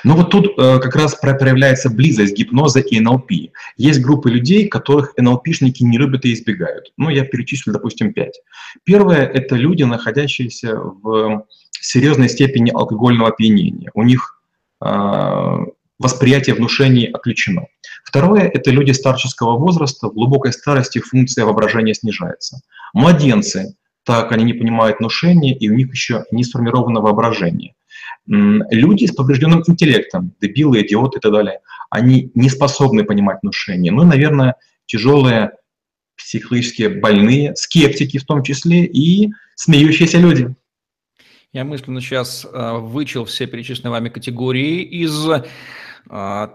Ну 0.04 0.16
вот 0.16 0.30
тут 0.30 0.48
э, 0.58 0.80
как 0.80 0.96
раз 0.96 1.14
проявляется 1.14 1.88
близость 1.88 2.36
гипноза 2.36 2.80
и 2.80 3.00
НЛП. 3.00 3.30
Есть 3.78 4.02
группы 4.02 4.30
людей, 4.30 4.68
которых 4.68 5.14
НЛПшники 5.16 5.82
не 5.82 5.96
любят 5.96 6.26
и 6.26 6.34
избегают. 6.34 6.92
Ну, 6.98 7.08
я 7.08 7.24
перечислю, 7.24 7.72
допустим, 7.72 8.12
пять. 8.12 8.38
Первое– 8.84 9.24
это 9.34 9.56
люди, 9.56 9.84
находящиеся 9.84 10.76
в 10.76 11.46
серьезной 11.80 12.28
степени 12.28 12.70
алкогольного 12.70 13.30
опьянения. 13.30 13.90
У 13.94 14.02
них 14.02 14.41
восприятие 15.98 16.54
внушений 16.54 17.06
отключено. 17.06 17.66
Второе– 18.04 18.42
это 18.54 18.70
люди 18.70 18.90
старческого 18.92 19.56
возраста, 19.56 20.08
в 20.08 20.14
глубокой 20.14 20.52
старости 20.52 20.98
функция 20.98 21.44
воображения 21.44 21.94
снижается. 21.94 22.60
Младенцы, 22.92 23.76
так 24.04 24.32
они 24.32 24.44
не 24.44 24.52
понимают 24.52 24.98
внушения, 24.98 25.54
и 25.56 25.70
у 25.70 25.74
них 25.74 25.90
еще 25.92 26.24
не 26.32 26.44
сформировано 26.44 27.00
воображение. 27.00 27.74
Люди 28.26 29.06
с 29.06 29.12
поврежденным 29.12 29.62
интеллектом, 29.66 30.32
дебилы, 30.40 30.82
идиоты 30.82 31.18
и 31.18 31.20
так 31.20 31.32
далее, 31.32 31.60
они 31.90 32.30
не 32.34 32.48
способны 32.48 33.04
понимать 33.04 33.38
внушение. 33.42 33.92
Ну, 33.92 34.04
наверное, 34.04 34.56
тяжелые 34.86 35.52
психологически 36.16 36.88
больные, 36.88 37.54
скептики 37.56 38.18
в 38.18 38.24
том 38.24 38.42
числе 38.42 38.84
и 38.84 39.30
смеющиеся 39.54 40.18
люди. 40.18 40.54
Я 41.52 41.64
мысленно 41.64 42.00
сейчас 42.00 42.46
э, 42.50 42.72
вычел 42.78 43.26
все 43.26 43.46
перечисленные 43.46 43.90
вами 43.90 44.08
категории 44.08 44.80
из 44.80 45.28
э, 45.28 46.48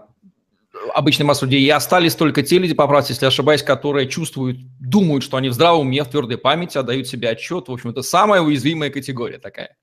обычной 0.92 1.24
массы 1.24 1.44
людей, 1.44 1.62
и 1.62 1.70
остались 1.70 2.16
только 2.16 2.42
те 2.42 2.58
люди, 2.58 2.74
поправьте, 2.74 3.12
если 3.12 3.26
ошибаюсь, 3.26 3.62
которые 3.62 4.08
чувствуют, 4.08 4.58
думают, 4.80 5.22
что 5.22 5.36
они 5.36 5.50
в 5.50 5.52
здравом 5.52 5.86
уме, 5.86 6.02
в 6.02 6.08
твердой 6.08 6.36
памяти, 6.36 6.78
отдают 6.78 7.06
себе 7.06 7.28
отчет. 7.28 7.68
В 7.68 7.72
общем, 7.72 7.90
это 7.90 8.02
самая 8.02 8.40
уязвимая 8.40 8.90
категория 8.90 9.38
такая. 9.38 9.76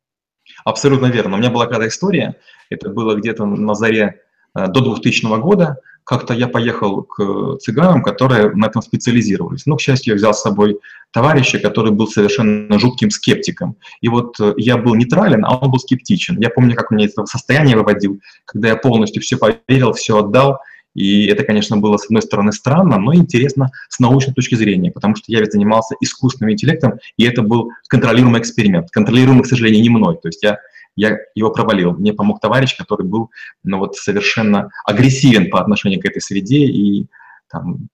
Абсолютно 0.65 1.05
верно. 1.05 1.37
У 1.37 1.39
меня 1.39 1.49
была 1.49 1.67
когда 1.67 1.87
история, 1.87 2.35
это 2.69 2.89
было 2.89 3.15
где-то 3.15 3.45
на 3.45 3.73
заре 3.73 4.21
э, 4.53 4.67
до 4.67 4.81
2000 4.81 5.39
года, 5.39 5.77
как-то 6.05 6.33
я 6.33 6.47
поехал 6.47 7.01
к 7.01 7.57
цыганам, 7.57 8.03
которые 8.03 8.51
на 8.51 8.67
этом 8.67 8.81
специализировались. 8.81 9.65
Но, 9.65 9.75
к 9.75 9.81
счастью, 9.81 10.13
я 10.13 10.17
взял 10.17 10.33
с 10.33 10.41
собой 10.41 10.79
товарища, 11.11 11.59
который 11.59 11.91
был 11.91 12.07
совершенно 12.07 12.77
жутким 12.77 13.09
скептиком. 13.09 13.75
И 14.01 14.07
вот 14.07 14.39
э, 14.39 14.53
я 14.57 14.77
был 14.77 14.93
нейтрален, 14.95 15.43
а 15.43 15.57
он 15.57 15.71
был 15.71 15.79
скептичен. 15.79 16.39
Я 16.39 16.49
помню, 16.51 16.75
как 16.75 16.91
меня 16.91 17.05
это 17.05 17.25
состояние 17.25 17.75
выводил, 17.75 18.19
когда 18.45 18.67
я 18.69 18.75
полностью 18.75 19.21
все 19.23 19.37
поверил, 19.37 19.93
все 19.93 20.19
отдал. 20.19 20.59
И 20.93 21.25
это, 21.25 21.43
конечно, 21.43 21.75
было, 21.75 21.97
с 21.97 22.05
одной 22.05 22.21
стороны, 22.21 22.53
странно, 22.53 22.97
но 22.97 23.13
интересно 23.15 23.71
с 23.89 23.99
научной 23.99 24.33
точки 24.33 24.55
зрения, 24.55 24.91
потому 24.91 25.15
что 25.15 25.25
я 25.27 25.39
ведь 25.41 25.51
занимался 25.51 25.95
искусственным 25.99 26.53
интеллектом, 26.53 26.99
и 27.17 27.25
это 27.25 27.41
был 27.41 27.71
контролируемый 27.89 28.39
эксперимент. 28.39 28.91
Контролируемый, 28.91 29.43
к 29.43 29.47
сожалению, 29.47 29.81
не 29.81 29.89
мной. 29.89 30.17
То 30.21 30.29
есть 30.29 30.41
я 30.43 30.59
я 30.95 31.17
его 31.35 31.51
провалил. 31.51 31.93
Мне 31.93 32.13
помог 32.13 32.39
товарищ, 32.39 32.75
который 32.77 33.05
был 33.05 33.31
ну, 33.63 33.79
вот, 33.79 33.95
совершенно 33.95 34.69
агрессивен 34.85 35.49
по 35.49 35.59
отношению 35.59 36.01
к 36.01 36.05
этой 36.05 36.21
среде 36.21 36.65
и 36.65 37.07
там, 37.49 37.89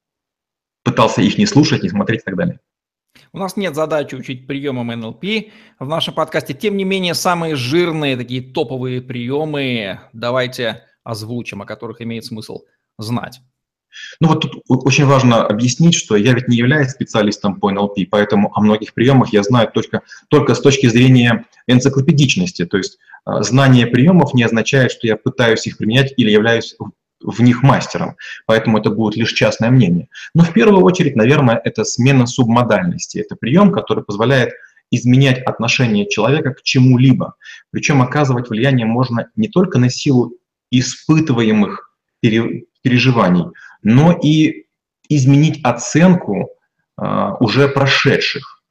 пытался 0.83 1.21
их 1.21 1.37
не 1.37 1.45
слушать, 1.45 1.83
не 1.83 1.89
смотреть 1.89 2.21
и 2.21 2.25
так 2.25 2.35
далее. 2.35 2.59
У 3.33 3.37
нас 3.37 3.57
нет 3.57 3.75
задачи 3.75 4.15
учить 4.15 4.47
приемам 4.47 4.87
НЛП 4.87 5.23
в 5.79 5.87
нашем 5.87 6.13
подкасте. 6.13 6.53
Тем 6.53 6.77
не 6.77 6.83
менее, 6.83 7.13
самые 7.13 7.55
жирные, 7.55 8.17
такие 8.17 8.41
топовые 8.41 9.01
приемы 9.01 9.99
давайте 10.13 10.83
озвучим, 11.03 11.61
о 11.61 11.65
которых 11.65 12.01
имеет 12.01 12.25
смысл 12.25 12.59
знать. 12.97 13.41
Ну 14.19 14.29
вот 14.29 14.41
тут 14.41 14.63
очень 14.67 15.05
важно 15.05 15.45
объяснить, 15.45 15.95
что 15.95 16.15
я 16.15 16.33
ведь 16.33 16.47
не 16.47 16.57
являюсь 16.57 16.91
специалистом 16.91 17.59
по 17.59 17.71
НЛП, 17.71 17.99
поэтому 18.09 18.51
о 18.55 18.61
многих 18.61 18.93
приемах 18.93 19.33
я 19.33 19.43
знаю 19.43 19.69
только, 19.73 20.01
только 20.29 20.55
с 20.55 20.61
точки 20.61 20.87
зрения 20.87 21.45
энциклопедичности. 21.67 22.65
То 22.65 22.77
есть 22.77 22.97
а, 23.25 23.43
знание 23.43 23.87
приемов 23.87 24.33
не 24.33 24.43
означает, 24.43 24.91
что 24.91 25.07
я 25.07 25.15
пытаюсь 25.15 25.67
их 25.67 25.77
применять 25.77 26.13
или 26.17 26.31
являюсь 26.31 26.75
в 27.23 27.41
них 27.41 27.61
мастером, 27.61 28.17
поэтому 28.45 28.79
это 28.79 28.89
будет 28.89 29.15
лишь 29.15 29.33
частное 29.33 29.69
мнение. 29.69 30.07
Но 30.33 30.43
в 30.43 30.53
первую 30.53 30.83
очередь, 30.83 31.15
наверное, 31.15 31.61
это 31.63 31.83
смена 31.83 32.25
субмодальности. 32.25 33.19
Это 33.19 33.35
прием, 33.35 33.71
который 33.71 34.03
позволяет 34.03 34.53
изменять 34.89 35.41
отношение 35.43 36.09
человека 36.09 36.53
к 36.53 36.63
чему-либо. 36.63 37.35
Причем 37.71 38.01
оказывать 38.01 38.49
влияние 38.49 38.85
можно 38.85 39.29
не 39.35 39.47
только 39.47 39.79
на 39.79 39.89
силу 39.89 40.33
испытываемых 40.69 41.95
переживаний, 42.81 43.45
но 43.83 44.11
и 44.11 44.65
изменить 45.09 45.59
оценку 45.63 46.49
а, 46.97 47.35
уже 47.39 47.67
прошедших. 47.67 48.61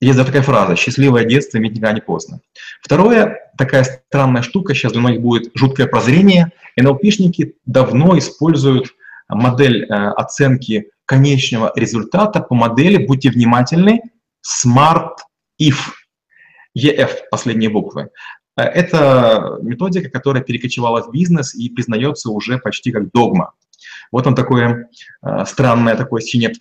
Есть 0.00 0.18
такая 0.18 0.42
фраза 0.42 0.76
«счастливое 0.76 1.24
детство 1.24 1.58
иметь 1.58 1.72
никогда 1.72 1.92
не 1.92 2.00
поздно». 2.00 2.40
Второе, 2.80 3.52
такая 3.58 3.84
странная 3.84 4.42
штука, 4.42 4.74
сейчас 4.74 4.92
для 4.92 5.02
многих 5.02 5.20
будет 5.20 5.50
жуткое 5.54 5.86
прозрение. 5.86 6.52
НЛПшники 6.76 7.56
давно 7.66 8.16
используют 8.16 8.94
модель 9.28 9.84
э, 9.84 9.86
оценки 9.88 10.90
конечного 11.04 11.72
результата 11.76 12.40
по 12.40 12.54
модели, 12.54 13.04
будьте 13.04 13.30
внимательны, 13.30 14.00
SMART 14.42 15.16
IF, 15.60 15.76
EF, 16.76 17.10
последние 17.30 17.68
буквы. 17.68 18.08
Э, 18.60 18.64
это 18.64 19.58
методика, 19.62 20.10
которая 20.10 20.42
перекочевала 20.42 21.02
в 21.02 21.10
бизнес 21.10 21.54
и 21.54 21.68
признается 21.70 22.30
уже 22.30 22.58
почти 22.58 22.92
как 22.92 23.10
догма. 23.12 23.52
Вот 24.12 24.26
он 24.26 24.34
такое 24.34 24.88
э, 25.22 25.44
странное 25.46 25.96
такое 25.96 26.20
синее. 26.20 26.52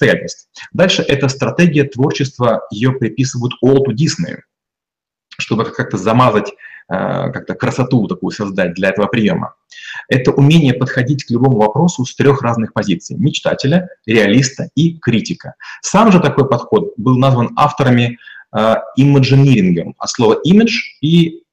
Дальше 0.72 1.02
это 1.02 1.28
стратегия 1.28 1.84
творчества, 1.84 2.62
ее 2.72 2.92
приписывают 2.92 3.54
Уолту 3.62 3.92
Диснею, 3.92 4.44
чтобы 5.38 5.66
как-то 5.66 5.98
замазать, 5.98 6.50
э, 6.50 7.32
как-то 7.32 7.56
красоту 7.56 8.08
такую 8.08 8.32
создать 8.32 8.74
для 8.76 8.90
этого 8.90 9.08
приема. 9.08 9.56
Это 10.08 10.32
умение 10.32 10.74
подходить 10.74 11.26
к 11.26 11.32
любому 11.32 11.58
вопросу 11.58 12.06
с 12.06 12.16
трех 12.16 12.42
разных 12.42 12.74
позиций– 12.74 13.16
мечтателя, 13.20 13.90
реалиста 14.06 14.70
и 14.76 14.98
критика. 15.00 15.56
Сам 15.82 16.12
же 16.12 16.20
такой 16.20 16.48
подход 16.48 16.94
был 16.98 17.18
назван 17.18 17.52
авторами 17.56 18.18
имиджинирингом, 18.96 19.94
от 20.00 20.10
слова 20.10 20.42
image 20.44 20.74
и 21.02 21.44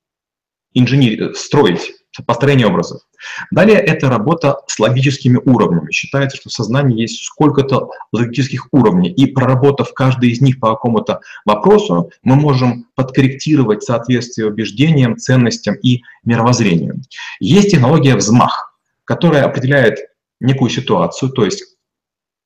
инженер, 0.77 1.35
строить 1.35 1.93
построение 2.27 2.67
образов. 2.67 3.03
Далее 3.51 3.79
это 3.79 4.09
работа 4.09 4.59
с 4.67 4.79
логическими 4.79 5.39
уровнями. 5.45 5.91
Считается, 5.93 6.37
что 6.37 6.49
в 6.49 6.53
сознании 6.53 7.03
есть 7.03 7.25
сколько-то 7.25 7.91
логических 8.13 8.69
уровней, 8.73 9.11
и 9.11 9.27
проработав 9.27 9.93
каждый 9.93 10.31
из 10.31 10.41
них 10.41 10.61
по 10.61 10.71
какому-то 10.71 11.21
вопросу, 11.45 12.11
мы 12.23 12.37
можем 12.37 12.87
подкорректировать 12.95 13.83
соответствие 13.83 14.49
убеждениям, 14.49 15.17
ценностям 15.17 15.75
и 15.75 16.03
мировоззрению. 16.25 17.03
Есть 17.41 17.73
технология 17.73 18.17
«взмах», 18.17 18.79
которая 19.05 19.45
определяет 19.45 19.99
некую 20.41 20.71
ситуацию, 20.71 21.31
то 21.31 21.45
есть 21.45 21.76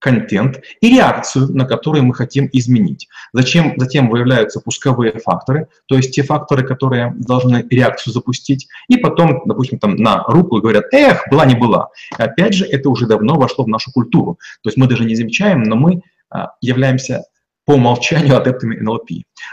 контент 0.00 0.60
и 0.80 0.88
реакцию, 0.88 1.54
на 1.54 1.66
которую 1.66 2.04
мы 2.04 2.14
хотим 2.14 2.48
изменить. 2.52 3.08
Зачем, 3.32 3.74
затем 3.76 4.08
выявляются 4.08 4.60
пусковые 4.60 5.12
факторы, 5.12 5.68
то 5.86 5.96
есть 5.96 6.12
те 6.12 6.22
факторы, 6.22 6.66
которые 6.66 7.14
должны 7.16 7.64
реакцию 7.70 8.12
запустить, 8.12 8.66
и 8.88 8.96
потом, 8.96 9.42
допустим, 9.44 9.78
там 9.78 9.96
на 9.96 10.24
руку 10.24 10.60
говорят, 10.60 10.92
эх, 10.92 11.28
была 11.30 11.44
не 11.44 11.54
была. 11.54 11.90
И 12.18 12.22
опять 12.22 12.54
же, 12.54 12.64
это 12.64 12.88
уже 12.88 13.06
давно 13.06 13.34
вошло 13.34 13.64
в 13.64 13.68
нашу 13.68 13.92
культуру. 13.92 14.38
То 14.62 14.70
есть 14.70 14.76
мы 14.76 14.88
даже 14.88 15.04
не 15.04 15.14
замечаем, 15.14 15.62
но 15.62 15.76
мы 15.76 16.02
а, 16.30 16.52
являемся 16.60 17.24
по 17.66 17.72
умолчанию 17.72 18.36
адептами 18.36 18.76
НЛП. 18.76 19.10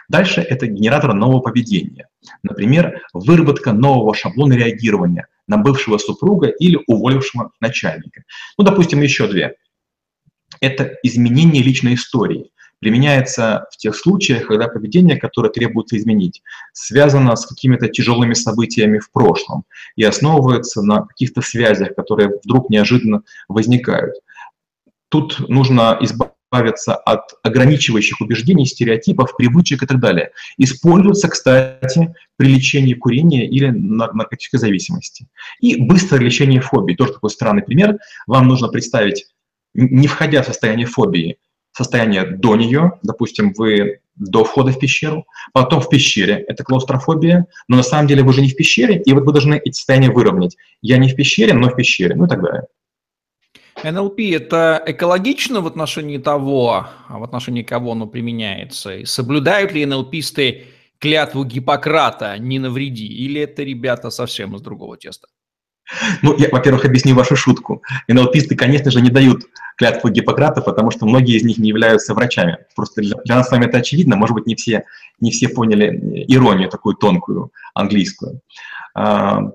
Дальше 0.08 0.42
это 0.42 0.66
генератор 0.66 1.14
нового 1.14 1.42
поведения. 1.42 2.08
Например, 2.42 3.02
выработка 3.14 3.74
нового 3.74 4.16
шаблона 4.16 4.54
реагирования 4.54 5.28
на 5.48 5.58
бывшего 5.58 5.98
супруга 5.98 6.48
или 6.48 6.80
уволившего 6.88 7.52
начальника. 7.60 8.24
Ну, 8.58 8.64
допустим, 8.64 9.02
еще 9.02 9.28
две 9.28 9.56
это 10.62 10.96
изменение 11.04 11.64
личной 11.64 11.96
истории. 11.96 12.52
Применяется 12.80 13.66
в 13.72 13.78
тех 13.78 13.96
случаях, 13.96 14.48
когда 14.48 14.68
поведение, 14.68 15.18
которое 15.18 15.50
требуется 15.50 15.98
изменить, 15.98 16.44
связано 16.74 17.36
с 17.36 17.46
какими-то 17.46 17.88
тяжелыми 17.88 18.34
событиями 18.34 19.00
в 19.00 19.12
прошлом 19.12 19.64
и 19.96 20.04
основывается 20.04 20.84
на 20.84 21.02
каких-то 21.02 21.42
связях, 21.42 21.96
которые 21.96 22.30
вдруг 22.44 22.70
неожиданно 22.70 23.24
возникают. 23.48 24.16
Тут 25.10 25.50
нужно 25.50 25.98
избавиться 26.02 26.96
от 26.96 27.32
ограничивающих 27.44 28.22
убеждений, 28.22 28.66
стереотипов, 28.66 29.36
привычек 29.36 29.84
и 29.84 29.88
так 29.88 30.00
далее. 30.00 30.32
Используется, 30.58 31.30
кстати, 31.30 32.14
при 32.38 32.54
лечении 32.54 32.94
курения 32.94 33.48
или 33.48 33.70
наркотической 33.70 34.60
зависимости. 34.60 35.28
И 35.60 35.82
быстрое 35.82 36.22
лечение 36.22 36.62
фобий. 36.62 36.96
Тоже 36.96 37.14
такой 37.14 37.32
странный 37.32 37.64
пример. 37.64 37.98
Вам 38.28 38.48
нужно 38.48 38.68
представить 38.68 39.26
не 39.78 40.08
входя 40.08 40.42
в 40.42 40.46
состояние 40.46 40.88
фобии, 40.88 41.38
состояние 41.72 42.26
до 42.26 42.56
нее, 42.56 43.00
допустим, 43.04 43.54
вы 43.56 44.02
до 44.16 44.44
входа 44.44 44.72
в 44.72 44.80
пещеру, 44.80 45.26
потом 45.54 45.80
в 45.80 45.90
пещере, 45.90 46.44
это 46.48 46.64
клаустрофобия, 46.64 47.46
но 47.68 47.78
на 47.78 47.84
самом 47.84 48.08
деле 48.08 48.24
вы 48.24 48.34
же 48.34 48.42
не 48.42 48.50
в 48.50 48.56
пещере, 48.56 49.00
и 49.00 49.14
вот 49.14 49.24
вы 49.24 49.32
должны 49.32 49.62
эти 49.64 49.76
состояния 49.76 50.10
выровнять. 50.10 50.58
Я 50.82 50.98
не 50.98 51.08
в 51.08 51.16
пещере, 51.16 51.54
но 51.54 51.70
в 51.70 51.76
пещере, 51.76 52.16
ну 52.16 52.26
и 52.26 52.28
так 52.28 52.42
далее. 52.42 52.64
НЛП– 53.84 54.20
это 54.32 54.82
экологично 54.88 55.62
в 55.62 55.68
отношении 55.68 56.18
того, 56.18 56.88
а 57.08 57.20
в 57.20 57.24
отношении 57.24 57.62
кого 57.62 57.92
оно 57.92 58.08
применяется? 58.08 58.96
И 58.96 59.06
соблюдают 59.06 59.72
ли 59.72 59.86
НЛПисты 59.86 60.66
клятву 60.98 61.44
Гиппократа 61.44 62.40
«не 62.40 62.58
навреди» 62.58 63.06
или 63.06 63.42
это 63.42 63.62
ребята 63.62 64.10
совсем 64.10 64.56
из 64.56 64.62
другого 64.62 64.98
теста? 64.98 65.28
Ну, 66.22 66.36
я, 66.38 66.50
во-первых, 66.52 66.86
объясню 66.86 67.16
вашу 67.16 67.36
шутку. 67.36 67.82
НЛПисты, 68.08 68.56
конечно 68.56 68.92
же, 68.92 69.02
не 69.02 69.10
дают 69.10 69.46
клятву 69.78 70.10
Гиппократа, 70.10 70.62
потому 70.62 70.92
что 70.92 71.06
многие 71.06 71.38
из 71.38 71.44
них 71.44 71.58
не 71.58 71.70
являются 71.70 72.14
врачами. 72.14 72.58
Просто 72.76 73.02
для, 73.02 73.16
для 73.24 73.36
нас 73.36 73.48
с 73.48 73.52
вами 73.52 73.66
это 73.66 73.78
очевидно. 73.78 74.16
Может 74.16 74.36
быть, 74.36 74.48
не 74.48 74.56
все, 74.56 74.84
не 75.20 75.32
все 75.32 75.48
поняли 75.50 76.26
иронию 76.28 76.70
такую 76.70 76.96
тонкую, 76.96 77.52
английскую. 77.74 78.42
А, 78.96 79.52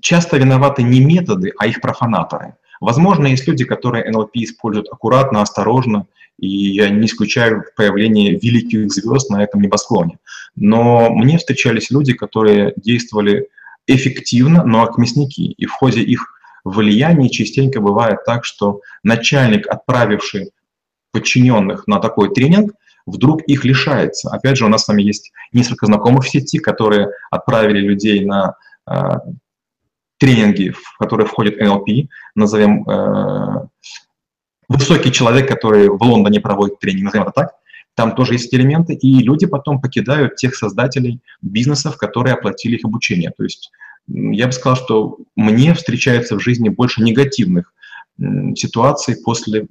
часто 0.00 0.38
виноваты 0.38 0.82
не 0.82 1.00
методы, 1.00 1.52
а 1.58 1.66
их 1.66 1.80
профанаторы. 1.80 2.54
Возможно, 2.80 3.26
есть 3.26 3.46
люди, 3.46 3.64
которые 3.64 4.10
НЛП 4.10 4.36
используют 4.36 4.88
аккуратно, 4.90 5.42
осторожно, 5.42 6.06
и 6.38 6.48
я 6.48 6.90
не 6.90 7.06
исключаю 7.06 7.64
появление 7.76 8.32
великих 8.32 8.92
звезд 8.92 9.30
на 9.30 9.42
этом 9.42 9.62
небосклоне. 9.62 10.18
Но 10.54 11.10
мне 11.10 11.38
встречались 11.38 11.90
люди, 11.90 12.12
которые 12.12 12.74
действовали 12.76 13.48
эффективно, 13.86 14.64
но 14.64 14.86
как 14.86 14.98
мясники. 14.98 15.52
И 15.52 15.66
в 15.66 15.72
ходе 15.72 16.02
их 16.02 16.34
влияния 16.64 17.30
частенько 17.30 17.80
бывает 17.80 18.24
так, 18.24 18.44
что 18.44 18.80
начальник, 19.02 19.66
отправивший 19.66 20.50
подчиненных 21.12 21.86
на 21.86 22.00
такой 22.00 22.32
тренинг, 22.34 22.72
вдруг 23.06 23.42
их 23.42 23.64
лишается. 23.64 24.30
Опять 24.30 24.58
же, 24.58 24.66
у 24.66 24.68
нас 24.68 24.84
с 24.84 24.88
вами 24.88 25.02
есть 25.02 25.32
несколько 25.52 25.86
знакомых 25.86 26.24
в 26.24 26.28
сети, 26.28 26.58
которые 26.58 27.10
отправили 27.30 27.78
людей 27.78 28.24
на 28.24 28.56
э, 28.90 29.00
тренинги, 30.18 30.70
в 30.70 30.98
которые 30.98 31.26
входит 31.26 31.60
НЛП, 31.60 31.88
назовем 32.34 32.88
э, 32.88 33.66
высокий 34.68 35.12
человек, 35.12 35.48
который 35.48 35.88
в 35.88 36.02
Лондоне 36.02 36.40
проводит 36.40 36.80
тренинг, 36.80 37.04
назовем 37.04 37.26
это 37.26 37.32
так, 37.32 37.54
там 37.96 38.14
тоже 38.14 38.34
есть 38.34 38.54
элементы, 38.54 38.94
и 38.94 39.22
люди 39.22 39.46
потом 39.46 39.80
покидают 39.80 40.36
тех 40.36 40.54
создателей 40.54 41.20
бизнесов, 41.40 41.96
которые 41.96 42.34
оплатили 42.34 42.76
их 42.76 42.84
обучение. 42.84 43.32
То 43.36 43.42
есть 43.42 43.72
я 44.06 44.46
бы 44.46 44.52
сказал, 44.52 44.76
что 44.76 45.18
мне 45.34 45.74
встречается 45.74 46.36
в 46.36 46.40
жизни 46.40 46.68
больше 46.68 47.02
негативных 47.02 47.72
ситуаций 48.54 49.16
после 49.24 49.66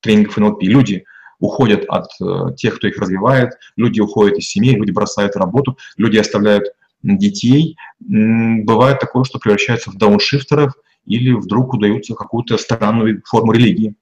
тренингов 0.00 0.36
НЛП. 0.36 0.62
Люди 0.62 1.04
уходят 1.38 1.84
от 1.88 2.08
э, 2.20 2.54
тех, 2.56 2.76
кто 2.76 2.88
их 2.88 2.98
развивает, 2.98 3.52
люди 3.76 4.00
уходят 4.00 4.36
из 4.38 4.48
семей, 4.48 4.74
люди 4.74 4.90
бросают 4.90 5.36
работу, 5.36 5.78
люди 5.96 6.18
оставляют 6.18 6.64
детей. 7.02 7.76
Бывает 8.00 8.98
такое, 8.98 9.24
что 9.24 9.38
превращаются 9.38 9.90
в 9.90 9.96
дауншифтеров 9.96 10.72
или 11.06 11.32
вдруг 11.32 11.74
удаются 11.74 12.14
какую-то 12.14 12.58
странную 12.58 13.22
форму 13.24 13.52
религии. 13.52 13.94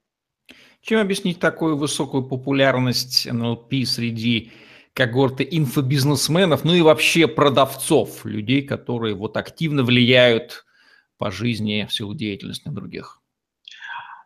Чем 0.82 1.00
объяснить 1.00 1.38
такую 1.38 1.76
высокую 1.76 2.24
популярность 2.24 3.28
НЛП 3.30 3.72
среди 3.86 4.50
когорты 4.94 5.46
инфобизнесменов, 5.48 6.64
ну 6.64 6.74
и 6.74 6.80
вообще 6.80 7.28
продавцов, 7.28 8.24
людей, 8.24 8.62
которые 8.62 9.14
вот 9.14 9.36
активно 9.36 9.84
влияют 9.84 10.66
по 11.18 11.30
жизни 11.30 11.86
в 11.88 11.94
силу 11.94 12.14
деятельности 12.14 12.66
на 12.66 12.74
других? 12.74 13.20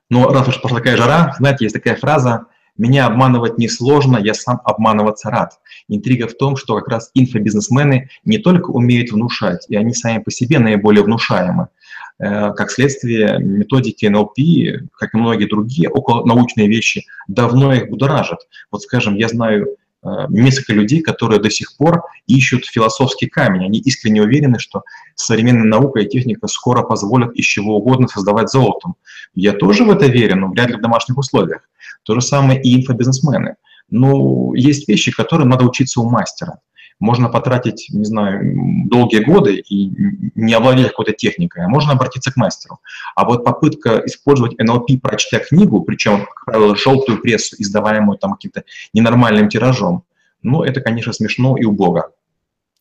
Ну, 0.08 0.26
раз 0.30 0.48
уж 0.48 0.62
пошла 0.62 0.78
такая 0.78 0.96
жара, 0.96 1.34
знаете, 1.38 1.66
есть 1.66 1.74
такая 1.74 1.94
фраза 1.94 2.46
«Меня 2.78 3.06
обманывать 3.06 3.58
несложно, 3.58 4.16
я 4.16 4.32
сам 4.32 4.62
обманываться 4.64 5.30
рад». 5.30 5.60
Интрига 5.88 6.26
в 6.26 6.38
том, 6.38 6.56
что 6.56 6.76
как 6.76 6.88
раз 6.88 7.10
инфобизнесмены 7.12 8.08
не 8.24 8.38
только 8.38 8.70
умеют 8.70 9.12
внушать, 9.12 9.66
и 9.68 9.76
они 9.76 9.92
сами 9.92 10.22
по 10.22 10.30
себе 10.30 10.58
наиболее 10.58 11.02
внушаемы, 11.04 11.68
как 12.18 12.70
следствие, 12.70 13.38
методики 13.38 14.06
НЛП, 14.06 14.88
как 14.92 15.14
и 15.14 15.16
многие 15.18 15.46
другие 15.46 15.88
околонаучные 15.90 16.66
вещи, 16.66 17.04
давно 17.28 17.74
их 17.74 17.90
будоражат. 17.90 18.40
Вот, 18.70 18.82
скажем, 18.82 19.16
я 19.16 19.28
знаю 19.28 19.76
э, 20.02 20.08
несколько 20.30 20.72
людей, 20.72 21.02
которые 21.02 21.40
до 21.40 21.50
сих 21.50 21.76
пор 21.76 22.04
ищут 22.26 22.64
философский 22.64 23.26
камень. 23.26 23.66
Они 23.66 23.80
искренне 23.80 24.22
уверены, 24.22 24.58
что 24.58 24.82
современная 25.14 25.64
наука 25.66 26.00
и 26.00 26.08
техника 26.08 26.46
скоро 26.48 26.82
позволят 26.82 27.34
из 27.34 27.44
чего 27.44 27.76
угодно 27.76 28.08
создавать 28.08 28.50
золотом. 28.50 28.96
Я 29.34 29.52
тоже 29.52 29.84
в 29.84 29.90
это 29.90 30.06
верю, 30.06 30.36
но 30.36 30.48
вряд 30.48 30.70
ли 30.70 30.76
в 30.76 30.80
домашних 30.80 31.18
условиях. 31.18 31.68
То 32.04 32.14
же 32.14 32.22
самое 32.22 32.60
и 32.62 32.76
инфобизнесмены. 32.76 33.56
Ну, 33.90 34.54
есть 34.54 34.88
вещи, 34.88 35.12
которые 35.12 35.46
надо 35.46 35.64
учиться 35.64 36.00
у 36.00 36.08
мастера 36.08 36.60
можно 36.98 37.28
потратить, 37.28 37.88
не 37.90 38.04
знаю, 38.04 38.86
долгие 38.86 39.22
годы 39.22 39.56
и 39.56 39.90
не 40.34 40.54
овладеть 40.54 40.88
какой-то 40.88 41.12
техникой, 41.12 41.64
а 41.64 41.68
можно 41.68 41.92
обратиться 41.92 42.32
к 42.32 42.36
мастеру. 42.36 42.80
А 43.14 43.24
вот 43.24 43.44
попытка 43.44 44.02
использовать 44.06 44.58
NLP, 44.60 45.00
прочтя 45.00 45.40
книгу, 45.40 45.82
причем, 45.82 46.26
как 46.26 46.44
правило, 46.46 46.76
желтую 46.76 47.20
прессу, 47.20 47.56
издаваемую 47.58 48.18
там 48.18 48.32
каким-то 48.32 48.64
ненормальным 48.94 49.48
тиражом, 49.48 50.04
ну, 50.42 50.62
это, 50.62 50.80
конечно, 50.80 51.12
смешно 51.12 51.56
и 51.56 51.64
убого. 51.64 52.12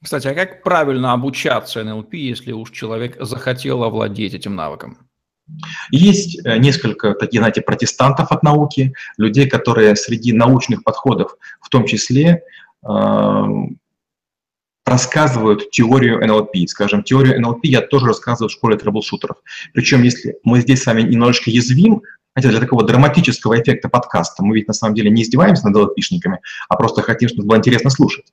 Кстати, 0.01 0.27
а 0.27 0.33
как 0.33 0.63
правильно 0.63 1.13
обучаться 1.13 1.81
NLP, 1.81 2.15
если 2.15 2.51
уж 2.51 2.71
человек 2.71 3.17
захотел 3.19 3.83
овладеть 3.83 4.33
этим 4.33 4.55
навыком? 4.55 4.97
Есть 5.91 6.43
э, 6.43 6.57
несколько 6.57 7.13
таких, 7.13 7.39
знаете, 7.39 7.61
протестантов 7.61 8.31
от 8.31 8.43
науки, 8.43 8.93
людей, 9.17 9.47
которые 9.47 9.95
среди 9.95 10.33
научных 10.33 10.83
подходов, 10.83 11.35
в 11.61 11.69
том 11.69 11.85
числе, 11.85 12.43
рассказывают 14.85 15.71
теорию 15.71 16.23
NLP. 16.23 16.67
Скажем, 16.67 17.03
теорию 17.03 17.41
NLP 17.41 17.61
я 17.63 17.81
тоже 17.81 18.07
рассказываю 18.07 18.49
в 18.49 18.53
школе 18.53 18.77
трэблшутеров. 18.77 19.37
Причем, 19.73 20.03
если 20.03 20.37
мы 20.43 20.61
здесь 20.61 20.83
с 20.83 20.85
вами 20.85 21.01
немножечко 21.01 21.49
язвим, 21.49 22.03
Хотя 22.35 22.49
для 22.49 22.59
такого 22.59 22.83
драматического 22.83 23.59
эффекта 23.59 23.87
подкаста 23.87 24.43
мы 24.43 24.55
ведь 24.55 24.67
на 24.67 24.73
самом 24.73 24.93
деле 24.93 25.09
не 25.09 25.23
издеваемся 25.23 25.67
над 25.67 25.77
латышниками, 25.77 26.41
а 26.67 26.75
просто 26.75 27.01
хотим, 27.01 27.29
чтобы 27.29 27.47
было 27.47 27.57
интересно 27.57 27.89
слушать. 27.89 28.25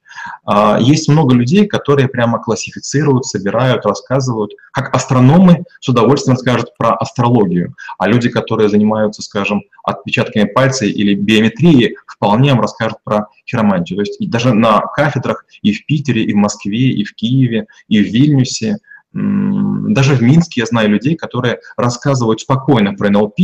А, 0.44 0.78
есть 0.80 1.08
много 1.08 1.34
людей, 1.34 1.66
которые 1.66 2.08
прямо 2.08 2.42
классифицируют, 2.42 3.26
собирают, 3.26 3.86
рассказывают, 3.86 4.54
как 4.72 4.92
астрономы 4.94 5.64
с 5.78 5.88
удовольствием 5.88 6.36
скажут 6.36 6.76
про 6.76 6.94
астрологию, 6.94 7.76
а 7.96 8.08
люди, 8.08 8.28
которые 8.28 8.68
занимаются, 8.68 9.22
скажем, 9.22 9.62
отпечатками 9.84 10.44
пальцев 10.44 10.88
или 10.88 11.14
биометрией, 11.14 11.96
вполне 12.08 12.50
вам 12.50 12.60
расскажут 12.60 12.98
про 13.04 13.28
хиромантию. 13.48 13.98
То 13.98 14.02
есть 14.02 14.30
даже 14.30 14.52
на 14.52 14.80
кафедрах 14.80 15.44
и 15.62 15.72
в 15.72 15.86
Питере, 15.86 16.24
и 16.24 16.32
в 16.32 16.36
Москве, 16.42 16.90
и 16.90 17.04
в 17.04 17.14
Киеве, 17.14 17.66
и 17.88 18.02
в 18.02 18.12
Вильнюсе– 18.12 18.76
даже 19.12 20.14
в 20.14 20.22
Минске 20.22 20.62
я 20.62 20.66
знаю 20.66 20.88
людей, 20.88 21.16
которые 21.16 21.60
рассказывают 21.76 22.40
спокойно 22.40 22.94
про 22.94 23.10
НЛП, 23.10 23.38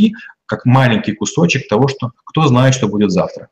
как 0.47 0.65
маленький 0.65 1.13
кусочек 1.13 1.69
того, 1.69 1.89
что 1.89 2.13
кто 2.25 2.47
знает, 2.47 2.75
что 2.75 2.89
будет 2.89 3.11
завтра. 3.11 3.49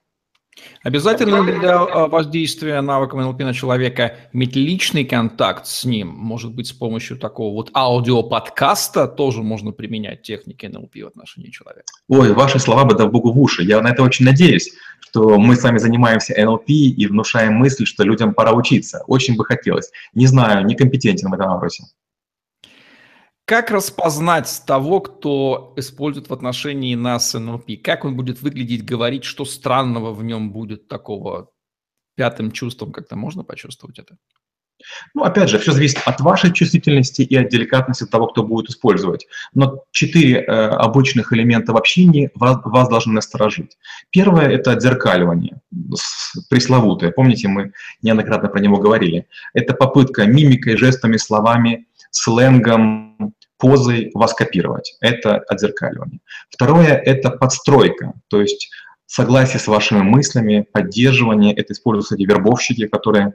Обязательно 0.83 1.42
для 1.45 1.79
а, 1.79 2.07
воздействия 2.07 2.81
навыком 2.81 3.21
НЛП 3.21 3.40
на 3.40 3.55
человека 3.55 4.16
иметь 4.33 4.57
личный 4.57 5.05
контакт 5.05 5.66
с 5.66 5.85
ним? 5.85 6.09
Может 6.09 6.55
быть, 6.55 6.69
с 6.69 6.73
помощью 6.73 7.19
такого 7.19 7.53
вот 7.53 7.71
аудиоподкаста 7.75 9.09
тоже 9.09 9.42
можно 9.42 9.73
применять 9.73 10.23
техники 10.23 10.66
НЛП 10.66 10.97
в 10.97 11.07
отношении 11.07 11.51
человека? 11.51 11.87
Ой, 12.09 12.33
ваши 12.33 12.59
слова 12.59 12.85
бы 12.85 12.95
да 12.95 13.07
богу 13.07 13.33
в 13.33 13.40
уши. 13.40 13.62
Я 13.64 13.81
на 13.81 13.88
это 13.88 14.03
очень 14.03 14.25
надеюсь, 14.25 14.73
что 15.01 15.38
мы 15.38 15.57
с 15.57 15.62
вами 15.62 15.79
занимаемся 15.79 16.35
НЛП 16.38 16.69
и 16.69 17.07
внушаем 17.07 17.55
мысль, 17.55 17.85
что 17.85 18.05
людям 18.05 18.35
пора 18.35 18.53
учиться. 18.53 19.03
Очень 19.07 19.37
бы 19.37 19.45
хотелось. 19.45 19.90
Не 20.14 20.27
знаю, 20.27 20.64
некомпетентен 20.66 21.31
в 21.31 21.35
этом 21.35 21.51
вопросе. 21.51 21.85
Как 23.47 23.71
распознать 23.71 24.63
того, 24.67 25.01
кто 25.01 25.73
использует 25.77 26.29
в 26.29 26.33
отношении 26.33 26.97
нас 26.97 27.33
НЛП? 27.33 27.81
Как 27.83 28.05
он 28.05 28.17
будет 28.17 28.43
выглядеть, 28.43 28.85
говорить, 28.85 29.23
что 29.23 29.45
странного 29.45 30.13
в 30.13 30.25
нем 30.25 30.51
будет 30.51 30.89
такого 30.89 31.51
пятым 32.17 32.51
чувством? 32.51 32.91
Как-то 32.91 33.15
можно 33.15 33.45
почувствовать 33.45 34.01
это? 34.01 34.17
Ну, 35.15 35.23
опять 35.23 35.49
же, 35.49 35.61
все 35.61 35.71
зависит 35.71 36.03
от 36.05 36.21
вашей 36.21 36.53
чувствительности 36.53 37.23
и 37.23 37.37
от 37.37 37.49
деликатности 37.49 38.05
того, 38.05 38.27
кто 38.27 38.43
будет 38.43 38.69
использовать. 38.69 39.29
Но 39.55 39.85
четыре 39.93 40.41
э, 40.41 40.45
обычных 40.45 41.33
элемента 41.33 41.73
в 41.73 41.77
общении 41.77 42.33
вас, 42.35 42.59
вас 42.65 42.89
должны 42.89 43.13
насторожить. 43.13 43.79
Первое– 44.11 44.49
это 44.51 44.73
отзеркаливание, 44.73 45.61
пресловутое. 46.51 47.13
Помните, 47.13 47.47
мы 47.47 47.73
неоднократно 48.03 48.49
про 48.49 48.59
него 48.59 48.79
говорили. 48.79 49.29
Это 49.55 49.73
попытка 49.73 50.27
мимикой, 50.27 50.77
жестами, 50.77 51.17
словами, 51.17 51.87
сленгом, 52.11 53.35
позой 53.59 54.11
вас 54.14 54.35
копировать. 54.35 54.97
Это 55.01 55.37
отзеркаливание. 55.37 56.21
Второе– 56.51 56.95
это 57.05 57.31
подстройка, 57.31 58.14
то 58.29 58.40
есть 58.40 58.71
согласие 59.07 59.59
с 59.59 59.66
вашими 59.66 60.03
мыслями, 60.03 60.66
поддерживание. 60.73 61.55
Это 61.55 61.73
используют, 61.73 62.05
кстати, 62.07 62.23
вербовщики, 62.23 62.87
которые 62.87 63.35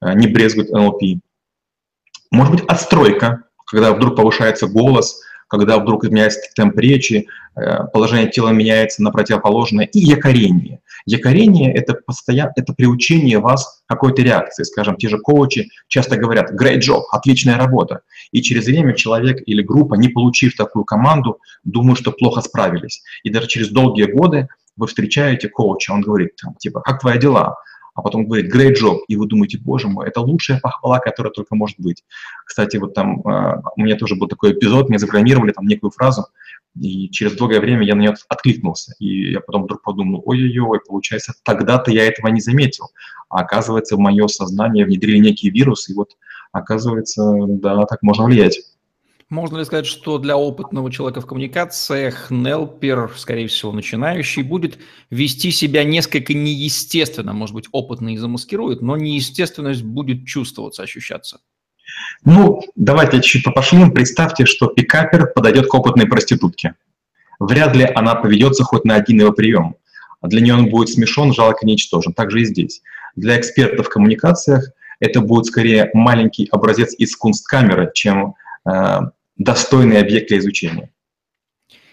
э, 0.00 0.14
не 0.14 0.26
брезгуют 0.26 0.70
НЛП. 0.70 1.02
Может 2.30 2.54
быть, 2.54 2.64
отстройка, 2.68 3.44
когда 3.66 3.92
вдруг 3.92 4.16
повышается 4.16 4.66
голос, 4.66 5.22
когда 5.50 5.78
вдруг 5.78 6.04
меняется 6.04 6.40
темп 6.54 6.78
речи, 6.78 7.26
э, 7.56 7.84
положение 7.92 8.30
тела 8.30 8.50
меняется 8.50 9.02
на 9.02 9.10
противоположное, 9.10 9.84
и 9.86 9.98
якорение. 9.98 10.80
Якорение— 11.06 11.72
это, 11.74 11.94
постоянно, 11.94 12.52
это 12.54 12.72
приучение 12.72 13.40
вас 13.40 13.82
какой-то 13.86 14.22
реакции. 14.22 14.62
Скажем, 14.62 14.96
те 14.96 15.08
же 15.08 15.18
коучи 15.18 15.68
часто 15.88 16.16
говорят 16.16 16.52
«great 16.52 16.78
job», 16.78 17.02
«отличная 17.10 17.56
работа». 17.56 18.02
И 18.30 18.42
через 18.42 18.66
время 18.66 18.94
человек 18.94 19.42
или 19.44 19.62
группа, 19.62 19.94
не 19.94 20.08
получив 20.08 20.56
такую 20.56 20.84
команду, 20.84 21.38
думают, 21.64 21.98
что 21.98 22.12
плохо 22.12 22.42
справились. 22.42 23.02
И 23.24 23.30
даже 23.30 23.48
через 23.48 23.70
долгие 23.70 24.04
годы 24.04 24.46
вы 24.76 24.86
встречаете 24.86 25.48
коуча, 25.48 25.90
он 25.90 26.02
говорит, 26.02 26.36
там, 26.40 26.54
типа, 26.54 26.80
как 26.80 27.00
твои 27.00 27.18
дела? 27.18 27.56
А 27.94 28.02
потом 28.02 28.26
говорит 28.26 28.54
great 28.54 28.74
job, 28.80 28.98
и 29.08 29.16
вы 29.16 29.26
думаете, 29.26 29.58
боже 29.58 29.88
мой, 29.88 30.08
это 30.08 30.20
лучшая 30.20 30.60
похвала, 30.60 30.98
которая 30.98 31.32
только 31.32 31.54
может 31.54 31.78
быть. 31.78 32.04
Кстати, 32.44 32.76
вот 32.76 32.94
там 32.94 33.20
э, 33.20 33.62
у 33.76 33.80
меня 33.82 33.96
тоже 33.96 34.16
был 34.16 34.28
такой 34.28 34.52
эпизод, 34.52 34.88
мне 34.88 34.98
запрограммировали 34.98 35.52
там 35.52 35.66
некую 35.66 35.90
фразу, 35.90 36.26
и 36.78 37.10
через 37.10 37.32
долгое 37.32 37.60
время 37.60 37.84
я 37.84 37.94
на 37.94 38.00
нее 38.00 38.14
откликнулся. 38.28 38.94
И 38.98 39.32
я 39.32 39.40
потом 39.40 39.64
вдруг 39.64 39.82
подумал, 39.82 40.22
ой-ой-ой, 40.24 40.80
получается, 40.86 41.34
тогда-то 41.42 41.90
я 41.90 42.06
этого 42.06 42.28
не 42.28 42.40
заметил. 42.40 42.86
А 43.28 43.40
оказывается, 43.40 43.96
в 43.96 43.98
мое 43.98 44.26
сознание 44.28 44.84
внедрили 44.84 45.18
некий 45.18 45.50
вирус, 45.50 45.88
и 45.88 45.94
вот 45.94 46.10
оказывается, 46.52 47.32
да, 47.48 47.84
так 47.86 48.02
можно 48.02 48.24
влиять. 48.24 48.60
Можно 49.30 49.58
ли 49.58 49.64
сказать, 49.64 49.86
что 49.86 50.18
для 50.18 50.36
опытного 50.36 50.90
человека 50.90 51.20
в 51.20 51.26
коммуникациях 51.26 52.32
Нелпер, 52.32 53.12
скорее 53.16 53.46
всего, 53.46 53.70
начинающий, 53.70 54.42
будет 54.42 54.78
вести 55.08 55.52
себя 55.52 55.84
несколько 55.84 56.34
неестественно, 56.34 57.32
может 57.32 57.54
быть, 57.54 57.68
опытный 57.70 58.16
замаскирует, 58.16 58.82
но 58.82 58.96
неестественность 58.96 59.84
будет 59.84 60.26
чувствоваться, 60.26 60.82
ощущаться? 60.82 61.38
Ну, 62.24 62.60
давайте 62.74 63.22
чуть 63.22 63.44
попошлим. 63.44 63.92
Представьте, 63.92 64.46
что 64.46 64.66
пикапер 64.66 65.28
подойдет 65.32 65.68
к 65.68 65.74
опытной 65.74 66.06
проститутке. 66.06 66.74
Вряд 67.38 67.76
ли 67.76 67.84
она 67.84 68.16
поведется 68.16 68.64
хоть 68.64 68.84
на 68.84 68.96
один 68.96 69.20
его 69.20 69.32
прием. 69.32 69.76
Для 70.22 70.40
нее 70.40 70.54
он 70.54 70.68
будет 70.68 70.88
смешон, 70.88 71.32
жалок 71.32 71.62
и 71.62 71.66
ничтожен. 71.66 72.12
Так 72.14 72.32
же 72.32 72.42
и 72.42 72.44
здесь. 72.44 72.82
Для 73.14 73.38
экспертов 73.38 73.86
в 73.86 73.90
коммуникациях 73.90 74.70
это 74.98 75.20
будет 75.20 75.46
скорее 75.46 75.88
маленький 75.94 76.48
образец 76.50 76.94
из 76.98 77.16
кунсткамеры, 77.16 77.92
чем 77.94 78.34
э, 78.68 79.00
достойный 79.40 79.98
объект 79.98 80.28
для 80.28 80.38
изучения. 80.38 80.92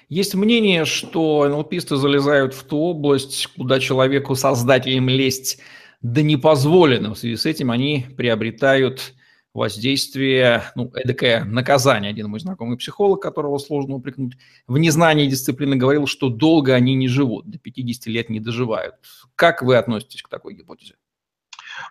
Есть 0.09 0.35
мнение, 0.35 0.85
что 0.85 1.47
НЛПисты 1.47 1.95
залезают 1.95 2.53
в 2.53 2.63
ту 2.63 2.77
область, 2.77 3.47
куда 3.55 3.79
человеку, 3.79 4.35
создателям 4.35 5.09
лезть 5.09 5.59
да 6.01 6.21
не 6.21 6.37
позволено. 6.37 7.13
В 7.13 7.17
связи 7.17 7.35
с 7.37 7.45
этим 7.45 7.71
они 7.71 8.05
приобретают 8.15 9.13
воздействие, 9.53 10.63
ну, 10.75 10.91
эдакое 10.93 11.43
наказание. 11.45 12.11
Один 12.11 12.27
мой 12.27 12.39
знакомый 12.39 12.77
психолог, 12.77 13.21
которого 13.21 13.57
сложно 13.57 13.95
упрекнуть, 13.95 14.37
в 14.67 14.77
незнании 14.77 15.27
дисциплины 15.27 15.75
говорил, 15.77 16.05
что 16.05 16.29
долго 16.29 16.75
они 16.75 16.95
не 16.95 17.07
живут, 17.07 17.49
до 17.49 17.57
50 17.57 18.07
лет 18.07 18.29
не 18.29 18.39
доживают. 18.39 18.95
Как 19.35 19.63
вы 19.63 19.77
относитесь 19.77 20.21
к 20.21 20.29
такой 20.29 20.53
гипотезе? 20.53 20.95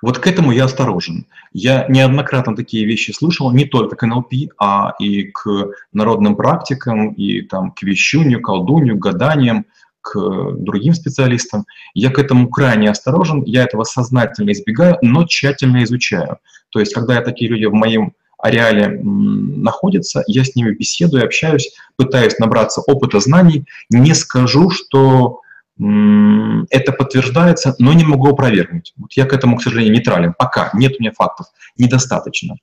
Вот 0.02 0.18
к 0.18 0.26
этому 0.26 0.52
я 0.52 0.64
осторожен. 0.64 1.26
Я 1.52 1.86
неоднократно 1.88 2.54
такие 2.54 2.86
вещи 2.86 3.12
слышал, 3.12 3.50
не 3.52 3.64
только 3.64 3.96
к 3.96 4.06
НЛП, 4.06 4.32
а 4.58 4.94
и 4.98 5.24
к 5.24 5.68
народным 5.92 6.36
практикам, 6.36 7.12
и 7.12 7.42
там, 7.42 7.72
к 7.72 7.82
вещунью, 7.82 8.40
колдунью, 8.40 8.98
гаданиям, 8.98 9.66
к 10.00 10.52
другим 10.52 10.94
специалистам. 10.94 11.66
Я 11.94 12.10
к 12.10 12.18
этому 12.18 12.48
крайне 12.48 12.90
осторожен, 12.90 13.42
я 13.44 13.64
этого 13.64 13.82
сознательно 13.84 14.52
избегаю, 14.52 14.98
но 15.02 15.24
тщательно 15.24 15.82
изучаю. 15.82 16.38
То 16.70 16.80
есть, 16.80 16.94
когда 16.94 17.20
такие 17.22 17.50
люди 17.50 17.64
в 17.64 17.74
моем 17.74 18.12
ареале 18.38 19.00
находятся, 19.02 20.22
я 20.26 20.44
с 20.44 20.54
ними 20.54 20.72
беседую, 20.72 21.24
общаюсь, 21.24 21.74
пытаюсь 21.96 22.38
набраться 22.38 22.82
опыта, 22.82 23.18
знаний. 23.18 23.64
Не 23.90 24.14
скажу, 24.14 24.70
что 24.70 25.40
это 25.78 26.92
подтверждается, 26.92 27.74
но 27.78 27.92
не 27.92 28.04
могу 28.04 28.28
опровергнуть. 28.28 28.94
Вот 28.96 29.12
я 29.12 29.26
к 29.26 29.32
этому, 29.32 29.58
к 29.58 29.62
сожалению, 29.62 29.94
нейтрален. 29.94 30.34
Пока 30.38 30.70
нет 30.74 30.94
у 30.98 31.02
меня 31.02 31.12
фактов. 31.12 31.46
Недостаточно. 31.76 32.56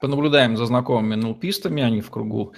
Понаблюдаем 0.00 0.56
за 0.56 0.66
знакомыми 0.66 1.14
НЛПистами, 1.14 1.82
они 1.82 2.00
в 2.00 2.10
кругу 2.10 2.54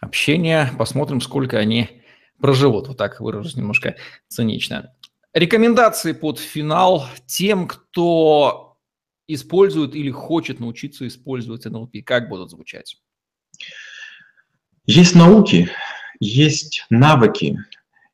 общения, 0.00 0.72
посмотрим, 0.78 1.20
сколько 1.20 1.58
они 1.58 2.02
проживут. 2.40 2.88
Вот 2.88 2.96
так 2.96 3.20
выражусь 3.20 3.54
немножко 3.54 3.96
цинично. 4.28 4.94
Рекомендации 5.32 6.12
под 6.12 6.38
финал 6.38 7.06
тем, 7.26 7.68
кто 7.68 8.78
использует 9.28 9.94
или 9.94 10.10
хочет 10.10 10.58
научиться 10.58 11.06
использовать 11.06 11.66
НЛП. 11.66 11.96
Как 12.04 12.28
будут 12.28 12.50
звучать? 12.50 12.96
Есть 14.86 15.14
науки, 15.14 15.68
есть 16.20 16.86
навыки, 16.90 17.58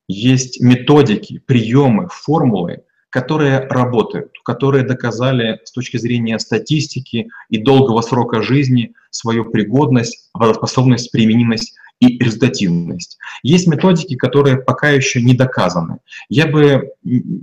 есть 0.09 0.61
методики, 0.61 1.39
приемы, 1.47 2.09
формулы, 2.11 2.83
которые 3.11 3.61
работают, 3.69 4.33
которые 4.43 4.85
доказали 4.85 5.61
с 5.65 5.71
точки 5.71 5.99
зрения 5.99 6.39
статистики 6.39 7.29
и 7.51 7.59
долгого 7.59 8.01
срока 8.01 8.43
жизни 8.43 8.95
свою 9.11 9.45
пригодность, 9.45 10.31
работоспособность, 10.35 11.13
применимость 11.13 11.75
и 12.01 12.19
результативность. 12.19 13.19
Есть 13.43 13.67
методики, 13.67 14.17
которые 14.17 14.57
пока 14.57 14.89
еще 14.91 15.23
не 15.23 15.35
доказаны. 15.35 15.99
Я 16.29 16.47
бы 16.47 16.91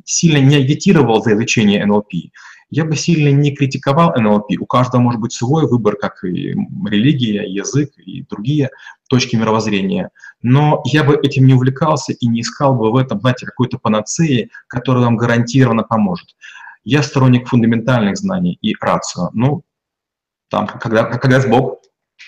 сильно 0.06 0.40
не 0.40 0.56
агитировал 0.56 1.24
за 1.24 1.34
изучение 1.34 1.86
НЛП. 1.86 2.14
Я 2.72 2.86
бы 2.86 2.96
сильно 2.96 3.30
не 3.30 3.56
критиковал 3.56 4.14
НЛП. 4.16 4.52
У 4.60 4.66
каждого 4.66 5.02
может 5.02 5.22
быть 5.22 5.34
свой 5.34 5.68
выбор, 5.68 5.96
как 5.96 6.24
и 6.24 6.56
религия, 6.88 7.44
язык 7.44 7.92
и 7.98 8.24
другие 8.24 8.70
точки 9.10 9.36
мировоззрения. 9.36 10.12
Но 10.42 10.82
я 10.86 11.04
бы 11.04 11.16
этим 11.16 11.46
не 11.46 11.54
увлекался 11.54 12.14
и 12.14 12.28
не 12.28 12.42
искал 12.42 12.76
бы 12.76 12.92
в 12.92 12.96
этом, 12.96 13.20
знаете, 13.20 13.46
какой-то 13.46 13.78
панацеи, 13.78 14.50
которая 14.68 15.04
вам 15.04 15.18
гарантированно 15.18 15.84
поможет. 15.84 16.30
Я 16.86 17.04
сторонник 17.04 17.48
фундаментальных 17.48 18.18
знаний 18.18 18.58
и 18.62 18.74
рацио. 18.80 19.30
Ну, 19.34 19.64
там, 20.50 20.68
когда, 20.68 21.04
когда 21.06 21.46
Бог. 21.48 21.80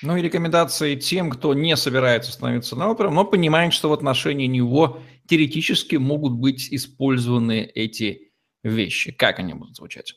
Ну 0.03 0.17
и 0.17 0.21
рекомендации 0.21 0.95
тем, 0.95 1.29
кто 1.29 1.53
не 1.53 1.75
собирается 1.77 2.31
становиться 2.31 2.75
новопером, 2.75 3.15
но 3.15 3.25
понимает, 3.25 3.73
что 3.73 3.89
в 3.89 3.93
отношении 3.93 4.47
него 4.47 4.99
теоретически 5.27 5.95
могут 5.95 6.33
быть 6.33 6.67
использованы 6.71 7.69
эти 7.75 8.31
вещи. 8.63 9.11
Как 9.11 9.39
они 9.39 9.53
будут 9.53 9.75
звучать? 9.75 10.15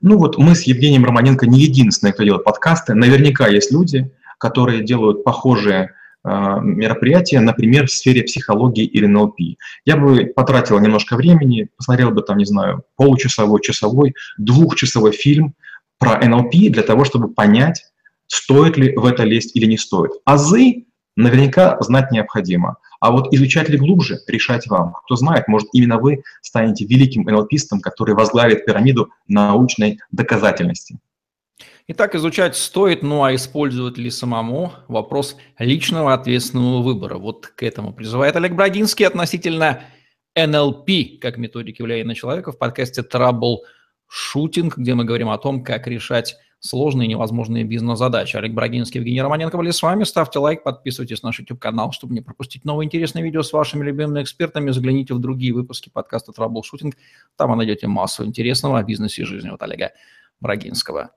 Ну 0.00 0.18
вот 0.18 0.38
мы 0.38 0.54
с 0.54 0.62
Евгением 0.62 1.04
Романенко 1.04 1.46
не 1.46 1.60
единственные, 1.60 2.12
кто 2.12 2.24
делает 2.24 2.44
подкасты. 2.44 2.94
Наверняка 2.94 3.48
есть 3.48 3.72
люди, 3.72 4.10
которые 4.38 4.82
делают 4.82 5.22
похожие 5.22 5.94
мероприятия, 6.24 7.40
например, 7.40 7.86
в 7.86 7.92
сфере 7.92 8.22
психологии 8.22 8.84
или 8.84 9.06
НЛП. 9.06 9.38
Я 9.84 9.96
бы 9.96 10.26
потратил 10.26 10.78
немножко 10.78 11.16
времени, 11.16 11.68
посмотрел 11.76 12.10
бы 12.10 12.22
там, 12.22 12.36
не 12.36 12.44
знаю, 12.44 12.84
получасовой, 12.96 13.60
часовой, 13.62 14.14
двухчасовой 14.36 15.12
фильм 15.12 15.54
про 15.98 16.18
НЛП 16.26 16.52
для 16.52 16.82
того, 16.82 17.04
чтобы 17.04 17.32
понять, 17.32 17.84
стоит 18.26 18.76
ли 18.76 18.94
в 18.96 19.04
это 19.06 19.24
лезть 19.24 19.56
или 19.56 19.66
не 19.66 19.78
стоит. 19.78 20.12
Азы 20.24 20.84
наверняка 21.16 21.76
знать 21.80 22.10
необходимо. 22.10 22.76
А 23.00 23.10
вот 23.10 23.32
изучать 23.32 23.68
ли 23.70 23.78
глубже, 23.78 24.18
решать 24.26 24.66
вам. 24.66 24.92
Кто 25.04 25.16
знает, 25.16 25.48
может, 25.48 25.68
именно 25.72 25.98
вы 25.98 26.22
станете 26.42 26.84
великим 26.84 27.22
НЛПистом, 27.22 27.80
который 27.80 28.14
возглавит 28.14 28.66
пирамиду 28.66 29.10
научной 29.26 29.98
доказательности. 30.10 30.98
Итак, 31.92 32.14
изучать 32.14 32.54
стоит, 32.54 33.02
ну 33.02 33.24
а 33.24 33.34
использовать 33.34 33.98
ли 33.98 34.10
самому– 34.10 34.72
вопрос 34.86 35.36
личного 35.58 36.14
ответственного 36.14 36.82
выбора. 36.82 37.18
Вот 37.18 37.48
к 37.48 37.64
этому 37.64 37.92
призывает 37.92 38.36
Олег 38.36 38.52
Брагинский 38.52 39.04
относительно 39.04 39.82
НЛП 40.36 40.88
как 41.20 41.36
методики 41.36 41.82
влияния 41.82 42.04
на 42.04 42.14
человека 42.14 42.52
в 42.52 42.58
подкасте 42.58 43.02
Trouble 43.02 43.56
Shooting, 44.08 44.72
где 44.76 44.94
мы 44.94 45.04
говорим 45.04 45.30
о 45.30 45.38
том, 45.38 45.64
как 45.64 45.88
решать 45.88 46.36
сложные 46.60 47.08
невозможные 47.08 47.64
бизнес-задачи. 47.64 48.36
Олег 48.36 48.52
Брагинский, 48.52 49.00
Евгений 49.00 49.20
Романенко 49.22 49.56
были 49.56 49.72
с 49.72 49.82
вами. 49.82 50.04
Ставьте 50.04 50.38
лайк, 50.38 50.62
подписывайтесь 50.62 51.24
на 51.24 51.30
наш 51.30 51.40
YouTube-канал, 51.40 51.90
чтобы 51.90 52.14
не 52.14 52.20
пропустить 52.20 52.64
новые 52.64 52.86
интересные 52.86 53.24
видео 53.24 53.42
с 53.42 53.52
вашими 53.52 53.84
любимыми 53.84 54.22
экспертами. 54.22 54.70
Загляните 54.70 55.14
в 55.14 55.18
другие 55.18 55.52
выпуски 55.52 55.90
подкаста 55.92 56.30
«Траблшутинг». 56.30 56.94
Там 57.36 57.50
вы 57.50 57.56
найдете 57.56 57.88
массу 57.88 58.24
интересного 58.24 58.78
о 58.78 58.84
бизнесе 58.84 59.22
и 59.22 59.24
жизни 59.24 59.48
от 59.48 59.60
Олега 59.60 59.90
Брагинского. 60.38 61.10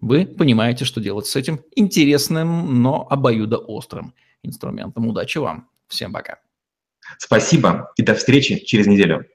Вы 0.00 0.26
понимаете, 0.26 0.84
что 0.84 1.00
делать 1.00 1.26
с 1.26 1.36
этим 1.36 1.60
интересным, 1.74 2.82
но 2.82 3.06
обоюдоострым 3.08 4.14
инструментом. 4.42 5.08
Удачи 5.08 5.38
вам. 5.38 5.68
Всем 5.88 6.12
пока. 6.12 6.38
Спасибо 7.18 7.92
и 7.96 8.02
до 8.02 8.14
встречи 8.14 8.58
через 8.64 8.86
неделю. 8.86 9.26